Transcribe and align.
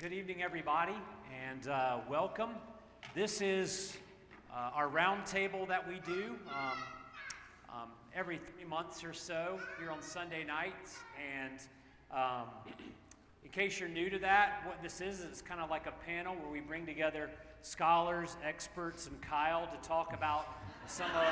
Good 0.00 0.14
evening, 0.14 0.42
everybody, 0.42 0.94
and 1.46 1.68
uh, 1.68 1.98
welcome. 2.08 2.52
This 3.14 3.42
is 3.42 3.98
uh, 4.50 4.70
our 4.74 4.88
roundtable 4.88 5.68
that 5.68 5.86
we 5.86 6.00
do 6.06 6.36
um, 6.48 6.78
um, 7.68 7.88
every 8.14 8.38
three 8.38 8.66
months 8.66 9.04
or 9.04 9.12
so 9.12 9.60
here 9.78 9.90
on 9.90 10.00
Sunday 10.00 10.42
nights. 10.42 11.00
And 11.20 11.60
um, 12.10 12.48
in 13.44 13.50
case 13.50 13.78
you're 13.78 13.90
new 13.90 14.08
to 14.08 14.18
that, 14.20 14.62
what 14.64 14.82
this 14.82 15.02
is 15.02 15.20
is 15.20 15.42
kind 15.42 15.60
of 15.60 15.68
like 15.68 15.86
a 15.86 15.92
panel 16.06 16.34
where 16.34 16.50
we 16.50 16.60
bring 16.60 16.86
together 16.86 17.28
scholars, 17.60 18.38
experts, 18.42 19.06
and 19.06 19.20
Kyle 19.20 19.66
to 19.66 19.86
talk 19.86 20.14
about 20.14 20.46
some 20.86 21.10
of 21.10 21.26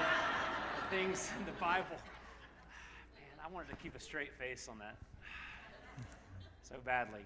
the 0.77 0.95
things 0.95 1.31
in 1.41 1.47
the 1.47 1.59
Bible. 1.59 1.97
Man, 3.17 3.39
I 3.43 3.51
wanted 3.51 3.71
to 3.71 3.77
keep 3.77 3.97
a 3.97 4.01
straight 4.01 4.35
face 4.35 4.69
on 4.71 4.79
that 4.81 4.99
so 6.63 6.75
badly. 6.85 7.25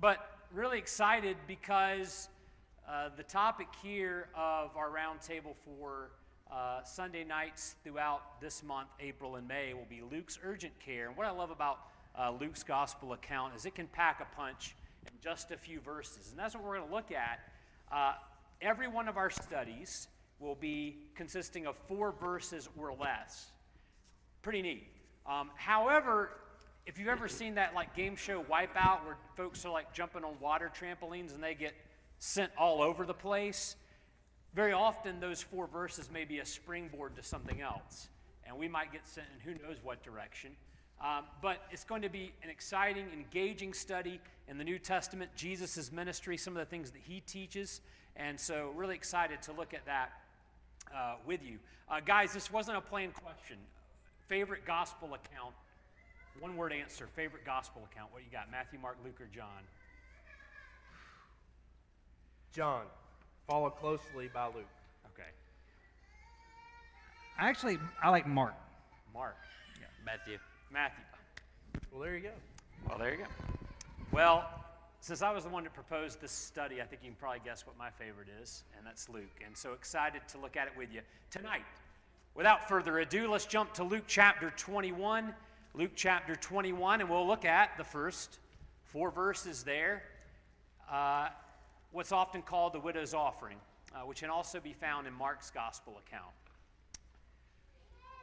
But 0.00 0.38
really 0.52 0.78
excited 0.78 1.36
because 1.46 2.28
uh, 2.88 3.10
the 3.16 3.22
topic 3.22 3.68
here 3.82 4.28
of 4.34 4.76
our 4.76 4.90
roundtable 4.90 5.54
for 5.64 6.10
uh, 6.50 6.82
Sunday 6.82 7.24
nights 7.24 7.76
throughout 7.82 8.40
this 8.40 8.62
month, 8.62 8.88
April 9.00 9.36
and 9.36 9.48
May, 9.48 9.72
will 9.72 9.86
be 9.88 10.02
Luke's 10.10 10.38
urgent 10.44 10.72
care. 10.84 11.08
And 11.08 11.16
what 11.16 11.26
I 11.26 11.30
love 11.30 11.50
about 11.50 11.78
uh, 12.18 12.32
Luke's 12.38 12.62
gospel 12.62 13.14
account 13.14 13.54
is 13.54 13.64
it 13.64 13.74
can 13.74 13.86
pack 13.86 14.20
a 14.20 14.36
punch 14.36 14.74
in 15.06 15.12
just 15.22 15.50
a 15.50 15.56
few 15.56 15.80
verses. 15.80 16.30
And 16.30 16.38
that's 16.38 16.54
what 16.54 16.64
we're 16.64 16.76
going 16.76 16.88
to 16.88 16.94
look 16.94 17.10
at. 17.12 17.40
Uh, 17.90 18.14
every 18.60 18.88
one 18.88 19.08
of 19.08 19.16
our 19.16 19.30
studies 19.30 20.08
will 20.40 20.54
be 20.56 20.96
consisting 21.14 21.66
of 21.66 21.76
four 21.88 22.12
verses 22.20 22.68
or 22.76 22.92
less. 22.92 23.52
Pretty 24.42 24.60
neat. 24.60 24.88
Um, 25.26 25.50
however, 25.54 26.30
if 26.86 26.98
you've 26.98 27.08
ever 27.08 27.28
seen 27.28 27.54
that 27.54 27.74
like 27.74 27.94
game 27.94 28.16
show 28.16 28.42
Wipeout 28.42 29.04
where 29.04 29.16
folks 29.36 29.64
are 29.64 29.72
like 29.72 29.92
jumping 29.92 30.24
on 30.24 30.34
water 30.40 30.70
trampolines 30.78 31.34
and 31.34 31.42
they 31.42 31.54
get 31.54 31.74
sent 32.18 32.50
all 32.58 32.82
over 32.82 33.04
the 33.06 33.14
place, 33.14 33.76
very 34.54 34.72
often 34.72 35.20
those 35.20 35.42
four 35.42 35.66
verses 35.66 36.10
may 36.12 36.24
be 36.24 36.40
a 36.40 36.44
springboard 36.44 37.16
to 37.16 37.22
something 37.22 37.60
else. 37.60 38.08
And 38.46 38.58
we 38.58 38.68
might 38.68 38.92
get 38.92 39.06
sent 39.06 39.26
in 39.34 39.52
who 39.52 39.66
knows 39.66 39.76
what 39.82 40.02
direction. 40.02 40.50
Um, 41.00 41.24
but 41.40 41.58
it's 41.70 41.84
going 41.84 42.02
to 42.02 42.08
be 42.08 42.32
an 42.42 42.50
exciting, 42.50 43.06
engaging 43.12 43.72
study 43.72 44.20
in 44.48 44.58
the 44.58 44.64
New 44.64 44.78
Testament, 44.78 45.30
Jesus' 45.36 45.90
ministry, 45.90 46.36
some 46.36 46.56
of 46.56 46.60
the 46.60 46.70
things 46.70 46.90
that 46.90 47.00
he 47.02 47.20
teaches. 47.20 47.80
And 48.14 48.38
so, 48.38 48.72
really 48.76 48.94
excited 48.94 49.42
to 49.42 49.52
look 49.52 49.74
at 49.74 49.84
that 49.86 50.12
uh, 50.94 51.14
with 51.26 51.42
you. 51.44 51.58
Uh, 51.90 52.00
guys, 52.04 52.32
this 52.32 52.52
wasn't 52.52 52.76
a 52.76 52.80
plain 52.80 53.10
question. 53.10 53.56
Favorite 54.28 54.64
gospel 54.64 55.08
account 55.14 55.54
one 56.40 56.56
word 56.56 56.72
answer, 56.72 57.06
favorite 57.14 57.44
gospel 57.44 57.86
account. 57.90 58.12
What 58.12 58.22
you 58.24 58.30
got? 58.30 58.50
Matthew, 58.50 58.78
Mark, 58.78 58.96
Luke, 59.04 59.20
or 59.20 59.28
John? 59.34 59.62
John, 62.52 62.82
followed 63.48 63.76
closely 63.76 64.28
by 64.32 64.46
Luke. 64.46 64.66
Okay. 65.14 65.28
Actually, 67.38 67.78
I 68.02 68.10
like 68.10 68.26
Mark. 68.26 68.54
Mark. 69.14 69.36
Yeah. 69.80 69.86
Matthew. 70.04 70.38
Matthew. 70.70 71.04
Well, 71.90 72.02
there 72.02 72.16
you 72.16 72.22
go. 72.22 72.30
Well, 72.88 72.98
there 72.98 73.12
you 73.12 73.18
go. 73.18 73.24
Well, 74.10 74.48
since 75.00 75.22
I 75.22 75.32
was 75.32 75.44
the 75.44 75.50
one 75.50 75.64
that 75.64 75.74
proposed 75.74 76.20
this 76.20 76.30
study, 76.30 76.80
I 76.80 76.84
think 76.84 77.02
you 77.02 77.08
can 77.08 77.16
probably 77.16 77.40
guess 77.44 77.66
what 77.66 77.76
my 77.78 77.90
favorite 77.90 78.28
is, 78.40 78.64
and 78.76 78.86
that's 78.86 79.08
Luke. 79.08 79.40
And 79.44 79.56
so 79.56 79.72
excited 79.72 80.22
to 80.28 80.38
look 80.38 80.56
at 80.56 80.68
it 80.68 80.74
with 80.76 80.92
you 80.92 81.00
tonight. 81.30 81.64
Without 82.34 82.68
further 82.68 82.98
ado, 83.00 83.30
let's 83.30 83.46
jump 83.46 83.74
to 83.74 83.84
Luke 83.84 84.04
chapter 84.06 84.50
21. 84.50 85.34
Luke 85.74 85.92
chapter 85.94 86.36
21, 86.36 87.00
and 87.00 87.08
we'll 87.08 87.26
look 87.26 87.46
at 87.46 87.78
the 87.78 87.84
first 87.84 88.40
four 88.84 89.10
verses 89.10 89.62
there. 89.62 90.02
Uh, 90.90 91.28
what's 91.92 92.12
often 92.12 92.42
called 92.42 92.74
the 92.74 92.80
widow's 92.80 93.14
offering, 93.14 93.56
uh, 93.94 94.00
which 94.00 94.20
can 94.20 94.28
also 94.28 94.60
be 94.60 94.74
found 94.74 95.06
in 95.06 95.14
Mark's 95.14 95.50
gospel 95.50 95.98
account. 96.06 96.34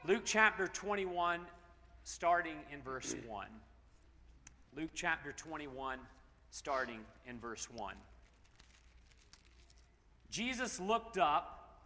Luke 0.06 0.22
chapter 0.26 0.68
21, 0.68 1.42
starting 2.04 2.58
in 2.72 2.84
verse 2.84 3.16
1. 3.26 3.48
Luke 4.76 4.92
chapter 4.94 5.32
21, 5.32 5.98
starting 6.52 7.00
in 7.28 7.40
verse 7.40 7.68
1. 7.72 7.96
Jesus 10.30 10.80
looked 10.80 11.18
up 11.18 11.80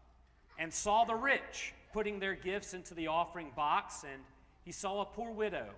and 0.60 0.74
saw 0.74 1.06
the 1.06 1.16
rich 1.16 1.74
putting 1.94 2.20
their 2.20 2.36
gifts 2.36 2.74
into 2.74 2.94
the 2.94 3.08
offering 3.08 3.52
box, 3.56 4.04
and 4.04 4.22
he 4.64 4.72
saw 4.72 5.02
a 5.02 5.06
poor 5.06 5.32
widow 5.32 5.70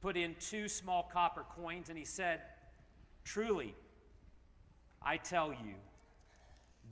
put 0.00 0.16
in 0.16 0.34
two 0.40 0.68
small 0.68 1.08
copper 1.12 1.44
coins, 1.56 1.88
and 1.88 1.96
he 1.96 2.04
said, 2.04 2.40
Truly, 3.24 3.74
I 5.00 5.16
tell 5.16 5.50
you, 5.50 5.74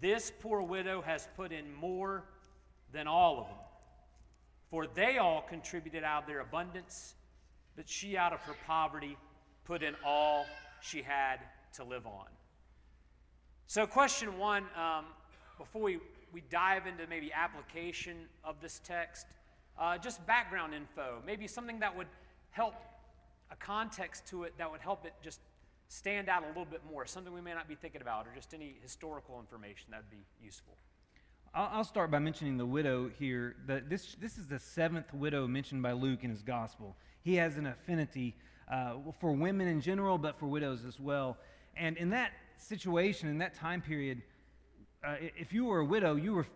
this 0.00 0.32
poor 0.40 0.62
widow 0.62 1.02
has 1.02 1.28
put 1.36 1.52
in 1.52 1.74
more 1.74 2.24
than 2.92 3.06
all 3.06 3.40
of 3.40 3.46
them. 3.46 3.56
For 4.70 4.86
they 4.86 5.18
all 5.18 5.42
contributed 5.42 6.04
out 6.04 6.22
of 6.22 6.26
their 6.26 6.40
abundance, 6.40 7.14
but 7.76 7.88
she 7.88 8.16
out 8.16 8.32
of 8.32 8.40
her 8.40 8.54
poverty 8.66 9.16
put 9.64 9.82
in 9.82 9.94
all 10.04 10.46
she 10.80 11.02
had 11.02 11.40
to 11.74 11.84
live 11.84 12.06
on. 12.06 12.26
So, 13.66 13.86
question 13.86 14.38
one 14.38 14.64
um, 14.76 15.06
before 15.58 15.82
we, 15.82 15.98
we 16.32 16.42
dive 16.50 16.86
into 16.86 17.06
maybe 17.06 17.32
application 17.32 18.16
of 18.44 18.60
this 18.60 18.80
text 18.84 19.26
uh, 19.78 19.98
just 19.98 20.24
background 20.26 20.74
info, 20.74 21.18
maybe 21.26 21.46
something 21.46 21.80
that 21.80 21.96
would 21.96 22.08
help 22.50 22.74
a 23.50 23.56
context 23.56 24.26
to 24.28 24.44
it 24.44 24.54
that 24.58 24.70
would 24.70 24.80
help 24.80 25.04
it 25.04 25.14
just 25.22 25.40
stand 25.88 26.28
out 26.28 26.42
a 26.42 26.48
little 26.48 26.64
bit 26.64 26.80
more, 26.90 27.04
something 27.06 27.32
we 27.32 27.40
may 27.40 27.52
not 27.52 27.68
be 27.68 27.74
thinking 27.74 28.00
about, 28.00 28.26
or 28.26 28.30
just 28.34 28.54
any 28.54 28.76
historical 28.82 29.38
information 29.38 29.90
that 29.90 29.98
would 29.98 30.10
be 30.10 30.24
useful. 30.42 30.74
I'll, 31.54 31.84
start 31.84 32.10
by 32.10 32.18
mentioning 32.18 32.56
the 32.56 32.64
widow 32.64 33.10
here. 33.18 33.56
The, 33.66 33.82
this, 33.86 34.16
this 34.18 34.38
is 34.38 34.46
the 34.46 34.58
seventh 34.58 35.12
widow 35.12 35.46
mentioned 35.46 35.82
by 35.82 35.92
Luke 35.92 36.20
in 36.24 36.30
his 36.30 36.40
gospel. 36.40 36.96
He 37.20 37.34
has 37.34 37.58
an 37.58 37.66
affinity 37.66 38.34
uh, 38.72 38.94
for 39.20 39.32
women 39.32 39.68
in 39.68 39.82
general, 39.82 40.16
but 40.16 40.38
for 40.38 40.46
widows 40.46 40.86
as 40.86 40.98
well. 40.98 41.36
And 41.76 41.98
in 41.98 42.08
that 42.10 42.30
situation, 42.56 43.28
in 43.28 43.36
that 43.38 43.54
time 43.54 43.82
period, 43.82 44.22
uh, 45.06 45.16
if 45.20 45.52
you 45.52 45.66
were 45.66 45.80
a 45.80 45.84
widow, 45.84 46.16
you 46.16 46.32
were 46.32 46.46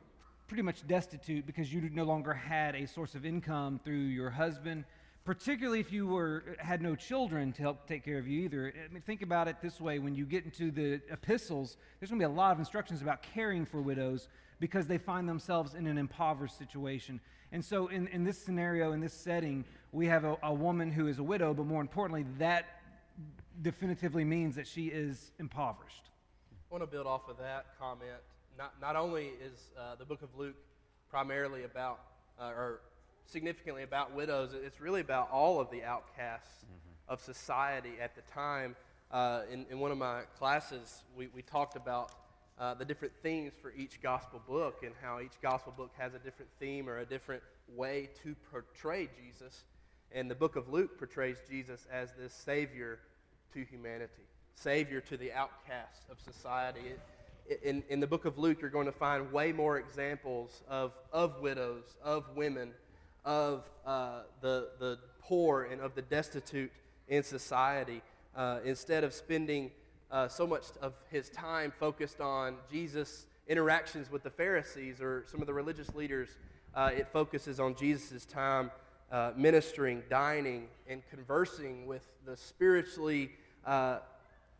pretty 0.48 0.62
much 0.62 0.86
destitute 0.86 1.46
because 1.46 1.72
you 1.72 1.88
no 1.92 2.04
longer 2.04 2.32
had 2.32 2.74
a 2.74 2.86
source 2.86 3.14
of 3.14 3.26
income 3.26 3.80
through 3.84 3.94
your 3.94 4.30
husband, 4.30 4.84
particularly 5.24 5.80
if 5.80 5.92
you 5.92 6.06
were, 6.06 6.56
had 6.58 6.80
no 6.80 6.94
children 6.94 7.52
to 7.52 7.62
help 7.62 7.86
take 7.88 8.04
care 8.04 8.18
of 8.18 8.28
you 8.28 8.44
either. 8.44 8.72
I 8.84 8.92
mean, 8.92 9.02
think 9.02 9.22
about 9.22 9.48
it 9.48 9.56
this 9.60 9.80
way 9.80 9.98
when 9.98 10.14
you 10.14 10.24
get 10.24 10.44
into 10.44 10.70
the 10.70 11.00
epistles, 11.10 11.76
there's 11.98 12.10
going 12.10 12.20
to 12.20 12.28
be 12.28 12.32
a 12.32 12.36
lot 12.36 12.52
of 12.52 12.58
instructions 12.58 13.02
about 13.02 13.22
caring 13.22 13.66
for 13.66 13.80
widows 13.80 14.28
because 14.60 14.86
they 14.86 14.98
find 14.98 15.28
themselves 15.28 15.74
in 15.74 15.86
an 15.86 15.98
impoverished 15.98 16.56
situation. 16.56 17.20
And 17.52 17.64
so, 17.64 17.88
in, 17.88 18.08
in 18.08 18.24
this 18.24 18.38
scenario, 18.38 18.92
in 18.92 19.00
this 19.00 19.12
setting, 19.12 19.64
we 19.92 20.06
have 20.06 20.24
a, 20.24 20.36
a 20.42 20.54
woman 20.54 20.90
who 20.90 21.06
is 21.08 21.18
a 21.18 21.22
widow, 21.22 21.54
but 21.54 21.66
more 21.66 21.80
importantly, 21.80 22.24
that 22.38 22.80
definitively 23.62 24.24
means 24.24 24.54
that 24.56 24.66
she 24.66 24.86
is 24.86 25.32
impoverished. 25.38 26.10
I 26.70 26.74
want 26.74 26.82
to 26.82 26.86
build 26.86 27.06
off 27.06 27.28
of 27.28 27.38
that 27.38 27.66
comment 27.78 28.20
not, 28.58 28.74
not 28.80 28.96
only 28.96 29.30
is 29.44 29.70
uh, 29.78 29.94
the 29.96 30.04
book 30.04 30.22
of 30.22 30.28
Luke 30.36 30.56
primarily 31.10 31.64
about, 31.64 32.00
uh, 32.40 32.52
or 32.56 32.80
significantly 33.26 33.82
about 33.82 34.14
widows, 34.14 34.50
it's 34.54 34.80
really 34.80 35.00
about 35.00 35.30
all 35.30 35.60
of 35.60 35.70
the 35.70 35.82
outcasts 35.82 36.64
mm-hmm. 36.64 37.12
of 37.12 37.20
society 37.20 37.94
at 38.00 38.14
the 38.14 38.22
time. 38.32 38.76
Uh, 39.10 39.42
in, 39.52 39.66
in 39.70 39.78
one 39.78 39.92
of 39.92 39.98
my 39.98 40.22
classes, 40.38 41.02
we, 41.16 41.28
we 41.28 41.42
talked 41.42 41.76
about 41.76 42.12
uh, 42.58 42.74
the 42.74 42.84
different 42.84 43.14
themes 43.22 43.52
for 43.60 43.72
each 43.76 44.00
gospel 44.02 44.40
book 44.48 44.82
and 44.82 44.92
how 45.02 45.20
each 45.20 45.40
gospel 45.42 45.72
book 45.76 45.90
has 45.98 46.14
a 46.14 46.18
different 46.18 46.50
theme 46.58 46.88
or 46.88 46.98
a 46.98 47.06
different 47.06 47.42
way 47.74 48.08
to 48.22 48.34
portray 48.50 49.08
Jesus. 49.22 49.64
And 50.12 50.30
the 50.30 50.34
book 50.34 50.56
of 50.56 50.72
Luke 50.72 50.98
portrays 50.98 51.36
Jesus 51.48 51.86
as 51.92 52.10
this 52.18 52.32
Savior 52.32 53.00
to 53.52 53.64
humanity, 53.64 54.24
Savior 54.54 55.00
to 55.02 55.16
the 55.16 55.32
outcasts 55.32 56.06
of 56.10 56.18
society. 56.20 56.80
It, 56.80 57.00
in, 57.62 57.82
in 57.88 58.00
the 58.00 58.06
book 58.06 58.24
of 58.24 58.38
Luke, 58.38 58.58
you're 58.60 58.70
going 58.70 58.86
to 58.86 58.92
find 58.92 59.32
way 59.32 59.52
more 59.52 59.78
examples 59.78 60.62
of, 60.68 60.92
of 61.12 61.40
widows, 61.40 61.96
of 62.02 62.24
women, 62.34 62.72
of 63.24 63.68
uh, 63.84 64.22
the, 64.40 64.70
the 64.78 64.98
poor, 65.20 65.64
and 65.64 65.80
of 65.80 65.94
the 65.94 66.02
destitute 66.02 66.72
in 67.08 67.22
society. 67.22 68.02
Uh, 68.34 68.60
instead 68.64 69.04
of 69.04 69.12
spending 69.14 69.70
uh, 70.10 70.28
so 70.28 70.46
much 70.46 70.64
of 70.82 70.94
his 71.10 71.30
time 71.30 71.72
focused 71.78 72.20
on 72.20 72.56
Jesus' 72.70 73.26
interactions 73.48 74.10
with 74.10 74.22
the 74.22 74.30
Pharisees 74.30 75.00
or 75.00 75.24
some 75.26 75.40
of 75.40 75.46
the 75.46 75.54
religious 75.54 75.94
leaders, 75.94 76.28
uh, 76.74 76.90
it 76.94 77.08
focuses 77.12 77.58
on 77.58 77.74
Jesus' 77.74 78.24
time 78.24 78.70
uh, 79.10 79.32
ministering, 79.36 80.02
dining, 80.10 80.68
and 80.88 81.02
conversing 81.10 81.86
with 81.86 82.06
the 82.24 82.36
spiritually, 82.36 83.30
uh, 83.64 83.98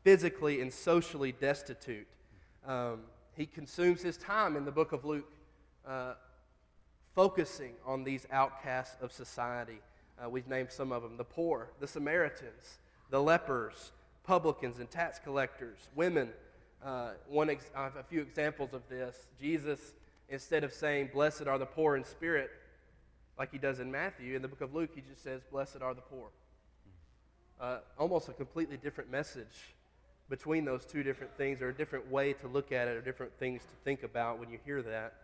physically, 0.02 0.60
and 0.60 0.72
socially 0.72 1.32
destitute. 1.32 2.06
Um, 2.66 3.00
he 3.36 3.46
consumes 3.46 4.02
his 4.02 4.16
time 4.16 4.56
in 4.56 4.64
the 4.64 4.72
book 4.72 4.92
of 4.92 5.04
Luke 5.04 5.30
uh, 5.86 6.14
focusing 7.14 7.74
on 7.84 8.02
these 8.02 8.26
outcasts 8.30 8.96
of 9.00 9.12
society. 9.12 9.78
Uh, 10.22 10.28
we've 10.28 10.48
named 10.48 10.72
some 10.72 10.90
of 10.90 11.02
them 11.02 11.16
the 11.16 11.24
poor, 11.24 11.70
the 11.78 11.86
Samaritans, 11.86 12.78
the 13.10 13.22
lepers, 13.22 13.92
publicans 14.24 14.80
and 14.80 14.90
tax 14.90 15.18
collectors, 15.18 15.90
women. 15.94 16.30
Uh, 16.84 17.10
one 17.28 17.50
ex- 17.50 17.70
I 17.74 17.84
have 17.84 17.96
a 17.96 18.02
few 18.02 18.20
examples 18.20 18.72
of 18.72 18.82
this. 18.88 19.28
Jesus, 19.40 19.94
instead 20.28 20.64
of 20.64 20.72
saying, 20.72 21.10
Blessed 21.12 21.46
are 21.46 21.58
the 21.58 21.66
poor 21.66 21.96
in 21.96 22.04
spirit, 22.04 22.50
like 23.38 23.52
he 23.52 23.58
does 23.58 23.80
in 23.80 23.90
Matthew, 23.92 24.34
in 24.34 24.42
the 24.42 24.48
book 24.48 24.60
of 24.60 24.74
Luke, 24.74 24.90
he 24.94 25.02
just 25.02 25.22
says, 25.22 25.42
Blessed 25.50 25.82
are 25.82 25.94
the 25.94 26.00
poor. 26.00 26.28
Uh, 27.60 27.78
almost 27.98 28.28
a 28.28 28.32
completely 28.32 28.76
different 28.76 29.10
message 29.10 29.75
between 30.28 30.64
those 30.64 30.84
two 30.84 31.02
different 31.02 31.37
things, 31.37 31.62
or 31.62 31.69
a 31.69 31.75
different 31.75 32.11
way 32.11 32.32
to 32.32 32.49
look 32.49 32.73
at 32.73 32.88
it, 32.88 32.96
or 32.96 33.00
different 33.00 33.32
things 33.38 33.62
to 33.62 33.73
think 33.84 34.02
about 34.02 34.38
when 34.38 34.50
you 34.50 34.58
hear 34.64 34.82
that. 34.82 35.14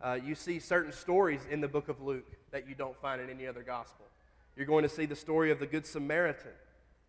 Uh, 0.00 0.18
you 0.22 0.34
see 0.34 0.58
certain 0.58 0.92
stories 0.92 1.40
in 1.50 1.60
the 1.60 1.68
book 1.68 1.88
of 1.88 2.00
Luke 2.00 2.26
that 2.50 2.68
you 2.68 2.74
don't 2.74 2.96
find 3.00 3.20
in 3.20 3.30
any 3.30 3.46
other 3.46 3.62
gospel. 3.62 4.06
You're 4.56 4.66
going 4.66 4.84
to 4.84 4.88
see 4.88 5.06
the 5.06 5.16
story 5.16 5.50
of 5.50 5.58
the 5.58 5.66
Good 5.66 5.86
Samaritan. 5.86 6.52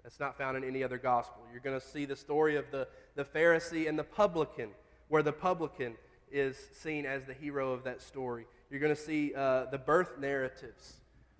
That's 0.03 0.19
not 0.19 0.37
found 0.37 0.55
in 0.57 0.63
any 0.63 0.83
other 0.83 0.97
gospel. 0.97 1.41
You're 1.51 1.61
going 1.61 1.79
to 1.79 1.85
see 1.85 2.05
the 2.05 2.15
story 2.15 2.55
of 2.55 2.65
the, 2.71 2.87
the 3.15 3.25
Pharisee 3.25 3.89
and 3.89 3.99
the 3.99 4.03
publican, 4.03 4.69
where 5.09 5.23
the 5.23 5.33
publican 5.33 5.95
is 6.31 6.57
seen 6.73 7.05
as 7.05 7.25
the 7.25 7.33
hero 7.33 7.71
of 7.71 7.83
that 7.83 8.01
story. 8.01 8.45
You're 8.69 8.79
going 8.79 8.95
to 8.95 9.01
see 9.01 9.33
uh, 9.35 9.65
the 9.65 9.77
birth 9.77 10.17
narratives. 10.19 10.95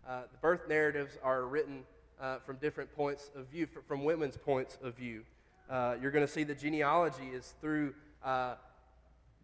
Uh, 0.07 0.21
the 0.31 0.37
birth 0.37 0.67
narratives 0.69 1.17
are 1.23 1.45
written 1.45 1.83
uh, 2.21 2.39
from 2.39 2.57
different 2.57 2.93
points 2.95 3.29
of 3.35 3.47
view, 3.47 3.67
from 3.87 4.03
women's 4.03 4.37
points 4.37 4.77
of 4.81 4.95
view. 4.95 5.23
Uh, 5.69 5.95
you're 6.01 6.11
going 6.11 6.25
to 6.25 6.31
see 6.31 6.43
the 6.43 6.55
genealogy 6.55 7.27
is 7.33 7.53
through 7.59 7.93
uh, 8.23 8.55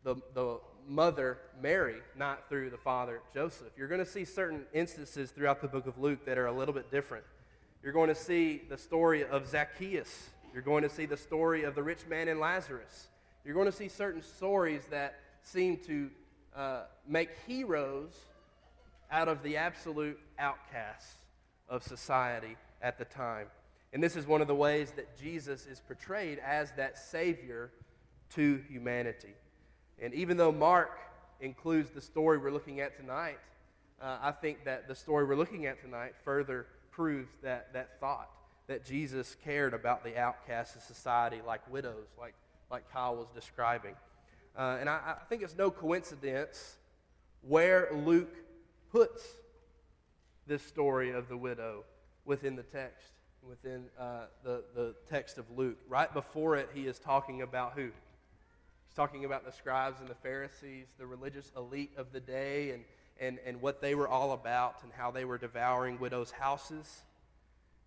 the, 0.04 0.16
the 0.34 0.60
mother, 0.88 1.38
Mary, 1.62 1.98
not 2.18 2.48
through 2.50 2.70
the 2.70 2.78
father, 2.78 3.22
Joseph. 3.34 3.72
You're 3.78 3.88
going 3.88 4.04
to 4.04 4.10
see 4.10 4.26
certain 4.26 4.64
instances 4.74 5.32
throughout 5.32 5.62
the 5.62 5.68
book 5.68 5.88
of 5.88 5.98
Luke 5.98 6.26
that 6.26 6.38
are 6.38 6.48
a 6.48 6.52
little 6.52 6.74
bit 6.74 6.92
different. 6.92 7.26
You're 7.82 7.94
going 7.94 8.10
to 8.10 8.16
see 8.16 8.62
the 8.70 8.78
story 8.78 9.26
of 9.26 9.48
Zacchaeus. 9.48 10.30
You're 10.54 10.62
going 10.62 10.84
to 10.84 10.90
see 10.90 11.06
the 11.06 11.18
story 11.18 11.64
of 11.64 11.76
the 11.76 11.84
rich 11.84 12.06
man 12.08 12.28
and 12.28 12.40
Lazarus. 12.40 13.08
You're 13.44 13.56
going 13.56 13.66
to 13.70 13.76
see 13.76 13.90
certain 13.90 14.22
stories 14.22 14.84
that 14.92 15.20
seem 15.42 15.78
to 15.88 16.10
uh, 16.56 16.82
make 17.08 17.30
heroes 17.46 18.14
out 19.12 19.28
of 19.28 19.44
the 19.44 19.58
absolute 19.58 20.18
outcasts 20.40 21.16
of 21.68 21.84
society 21.84 22.56
at 22.82 22.98
the 22.98 23.06
time. 23.06 23.48
And 23.94 24.02
this 24.02 24.16
is 24.16 24.26
one 24.26 24.42
of 24.42 24.48
the 24.48 24.56
ways 24.56 24.92
that 24.96 25.18
Jesus 25.18 25.68
is 25.68 25.80
portrayed 25.80 26.40
as 26.40 26.72
that 26.78 26.98
Savior 26.98 27.72
to 28.32 28.62
humanity. 28.68 29.36
And 30.02 30.14
even 30.14 30.36
though 30.36 30.52
Mark 30.52 30.98
includes 31.40 31.92
the 31.92 32.02
story 32.02 32.40
we're 32.40 32.52
looking 32.52 32.80
at 32.80 32.98
tonight, 32.98 33.38
uh, 34.02 34.18
I 34.22 34.32
think 34.32 34.66
that 34.66 34.88
the 34.88 34.96
story 34.96 35.26
we're 35.26 35.36
looking 35.36 35.68
at 35.68 35.80
tonight 35.80 36.14
further 36.26 36.66
proves 36.92 37.30
that, 37.44 37.72
that 37.74 38.00
thought 38.00 38.30
that 38.68 38.84
Jesus 38.86 39.36
cared 39.44 39.74
about 39.74 40.04
the 40.04 40.18
outcasts 40.18 40.76
of 40.76 40.82
society, 40.82 41.42
like 41.46 41.62
widows, 41.72 42.08
like, 42.20 42.34
like 42.72 42.92
Kyle 42.92 43.16
was 43.16 43.28
describing. 43.36 43.96
Uh, 44.58 44.78
and 44.80 44.90
I, 44.90 45.16
I 45.22 45.26
think 45.30 45.44
it's 45.44 45.58
no 45.58 45.70
coincidence 45.70 46.78
where 47.42 47.90
Luke 47.94 48.34
puts 48.92 49.24
this 50.48 50.64
story 50.64 51.12
of 51.12 51.28
the 51.28 51.38
widow 51.38 51.84
within 52.26 52.56
the 52.56 52.64
text, 52.64 53.12
within 53.48 53.86
uh, 54.00 54.26
the, 54.44 54.64
the 54.76 54.96
text 55.10 55.38
of 55.38 55.46
Luke. 55.56 55.78
Right 55.88 56.12
before 56.14 56.56
it, 56.56 56.70
he 56.74 56.88
is 56.88 57.00
talking 57.00 57.42
about 57.42 57.74
who? 57.74 57.84
He's 57.84 58.96
talking 58.96 59.26
about 59.26 59.46
the 59.46 59.52
scribes 59.52 60.00
and 60.00 60.08
the 60.08 60.16
Pharisees, 60.16 60.88
the 60.98 61.06
religious 61.06 61.52
elite 61.58 61.92
of 61.98 62.12
the 62.12 62.20
day, 62.20 62.72
and, 62.72 62.84
and, 63.20 63.40
and 63.46 63.62
what 63.62 63.82
they 63.82 63.96
were 63.96 64.08
all 64.08 64.32
about 64.32 64.84
and 64.84 64.92
how 64.92 65.12
they 65.12 65.26
were 65.26 65.38
devouring 65.38 66.00
widows' 66.00 66.32
houses. 66.32 67.02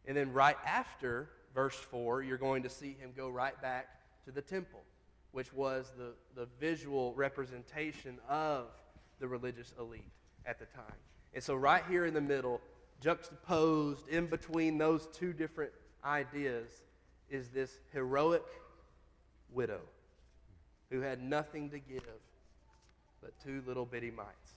And 0.06 0.16
then 0.16 0.32
right 0.32 0.56
after 0.66 1.28
verse 1.54 1.76
4, 1.76 2.22
you're 2.22 2.38
going 2.38 2.62
to 2.62 2.70
see 2.70 2.96
him 2.98 3.10
go 3.16 3.28
right 3.28 3.60
back 3.62 3.88
to 4.24 4.30
the 4.30 4.42
temple, 4.42 4.82
which 5.32 5.52
was 5.52 5.92
the, 5.96 6.12
the 6.34 6.48
visual 6.60 7.14
representation 7.14 8.18
of 8.28 8.66
the 9.20 9.28
religious 9.28 9.72
elite 9.78 10.10
at 10.44 10.58
the 10.58 10.66
time. 10.66 10.96
And 11.34 11.42
so, 11.42 11.54
right 11.54 11.82
here 11.88 12.06
in 12.06 12.14
the 12.14 12.20
middle, 12.20 12.60
juxtaposed 13.00 14.08
in 14.08 14.26
between 14.26 14.78
those 14.78 15.06
two 15.12 15.32
different 15.32 15.72
ideas, 16.04 16.68
is 17.30 17.48
this 17.48 17.78
heroic 17.92 18.44
widow 19.52 19.80
who 20.90 21.00
had 21.00 21.22
nothing 21.22 21.70
to 21.70 21.78
give 21.78 22.02
but 23.20 23.32
two 23.42 23.62
little 23.66 23.84
bitty 23.84 24.10
mites. 24.10 24.54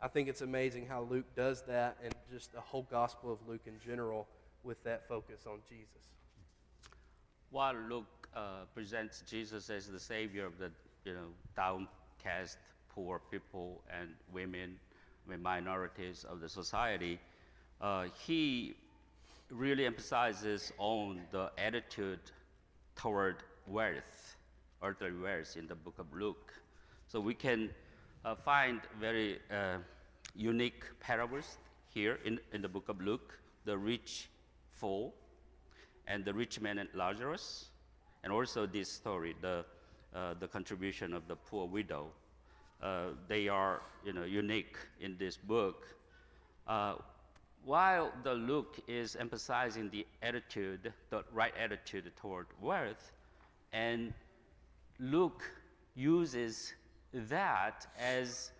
I 0.00 0.08
think 0.08 0.28
it's 0.28 0.42
amazing 0.42 0.86
how 0.86 1.02
Luke 1.02 1.26
does 1.34 1.62
that 1.62 1.96
and 2.02 2.14
just 2.30 2.52
the 2.52 2.60
whole 2.60 2.86
Gospel 2.90 3.32
of 3.32 3.38
Luke 3.48 3.62
in 3.66 3.74
general 3.84 4.26
with 4.62 4.82
that 4.84 5.08
focus 5.08 5.46
on 5.46 5.58
Jesus. 5.68 5.88
While 7.50 7.74
Luke 7.88 8.28
uh, 8.34 8.64
presents 8.74 9.22
Jesus 9.28 9.70
as 9.70 9.86
the 9.88 10.00
Savior 10.00 10.44
of 10.44 10.58
the 10.58 10.70
you 11.04 11.14
know, 11.14 11.28
downcast, 11.54 12.58
poor 12.88 13.20
people 13.30 13.82
and 13.98 14.10
women, 14.32 14.78
minorities 15.26 16.24
of 16.28 16.40
the 16.40 16.48
society, 16.48 17.18
uh, 17.80 18.06
he 18.26 18.74
really 19.50 19.86
emphasizes 19.86 20.72
on 20.78 21.20
the 21.30 21.50
attitude 21.58 22.20
toward 22.96 23.36
wealth 23.66 24.36
earthly 24.82 25.12
words 25.12 25.56
in 25.56 25.66
the 25.66 25.74
book 25.74 25.98
of 25.98 26.06
Luke. 26.14 26.52
So 27.08 27.20
we 27.20 27.34
can 27.34 27.70
uh, 28.24 28.34
find 28.34 28.80
very 29.00 29.38
uh, 29.50 29.78
unique 30.34 30.84
parables 31.00 31.58
here 31.92 32.18
in, 32.24 32.38
in 32.52 32.62
the 32.62 32.68
book 32.68 32.88
of 32.88 33.00
Luke 33.00 33.40
the 33.66 33.76
rich 33.76 34.28
fool, 34.70 35.12
and 36.06 36.24
the 36.24 36.32
rich 36.32 36.60
man 36.60 36.78
and 36.78 36.88
Lazarus, 36.94 37.66
and 38.22 38.32
also 38.32 38.64
this 38.64 38.90
story, 38.90 39.34
the, 39.40 39.64
uh, 40.14 40.34
the 40.38 40.46
contribution 40.46 41.12
of 41.12 41.26
the 41.26 41.34
poor 41.34 41.66
widow. 41.66 42.06
Uh, 42.82 43.06
they 43.28 43.48
are 43.48 43.82
you 44.04 44.12
know, 44.12 44.24
unique 44.24 44.76
in 45.00 45.16
this 45.18 45.36
book. 45.36 45.86
Uh, 46.66 46.94
while 47.64 48.12
the 48.22 48.34
Luke 48.34 48.78
is 48.86 49.16
emphasizing 49.16 49.90
the 49.90 50.06
attitude, 50.22 50.92
the 51.10 51.24
right 51.32 51.52
attitude 51.58 52.10
toward 52.16 52.46
wealth, 52.60 53.10
and 53.72 54.12
Luke 55.00 55.42
uses 55.96 56.74
that 57.12 57.86
as 57.98 58.52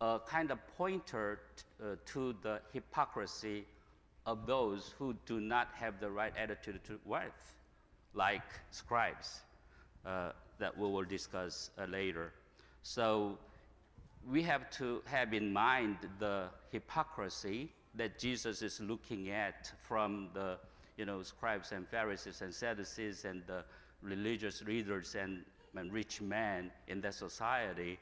a 0.00 0.18
kind 0.26 0.50
of 0.50 0.58
pointer 0.76 1.40
t- 1.56 1.64
uh, 1.82 1.96
to 2.06 2.34
the 2.42 2.60
hypocrisy 2.72 3.64
of 4.26 4.46
those 4.46 4.94
who 4.98 5.14
do 5.26 5.40
not 5.40 5.68
have 5.74 6.00
the 6.00 6.10
right 6.10 6.32
attitude 6.36 6.80
to 6.84 6.98
wealth, 7.04 7.54
like 8.14 8.42
scribes, 8.70 9.40
uh, 10.04 10.32
that 10.58 10.76
we 10.76 10.84
will 10.88 11.04
discuss 11.04 11.70
uh, 11.78 11.84
later. 11.84 12.32
So 12.82 13.38
we 14.28 14.42
have 14.42 14.70
to 14.70 15.02
have 15.06 15.32
in 15.34 15.52
mind 15.52 15.96
the 16.18 16.48
hypocrisy 16.70 17.72
that 17.94 18.18
Jesus 18.18 18.62
is 18.62 18.80
looking 18.80 19.30
at 19.30 19.72
from 19.82 20.28
the 20.34 20.58
you 20.96 21.04
know, 21.04 21.22
scribes 21.22 21.72
and 21.72 21.88
Pharisees 21.88 22.42
and 22.42 22.54
Sadducees 22.54 23.24
and 23.24 23.42
the 23.46 23.64
religious 24.02 24.62
leaders 24.62 25.14
and, 25.14 25.44
and 25.74 25.92
rich 25.92 26.20
men 26.20 26.70
in 26.88 27.00
that 27.00 27.14
society 27.14 27.98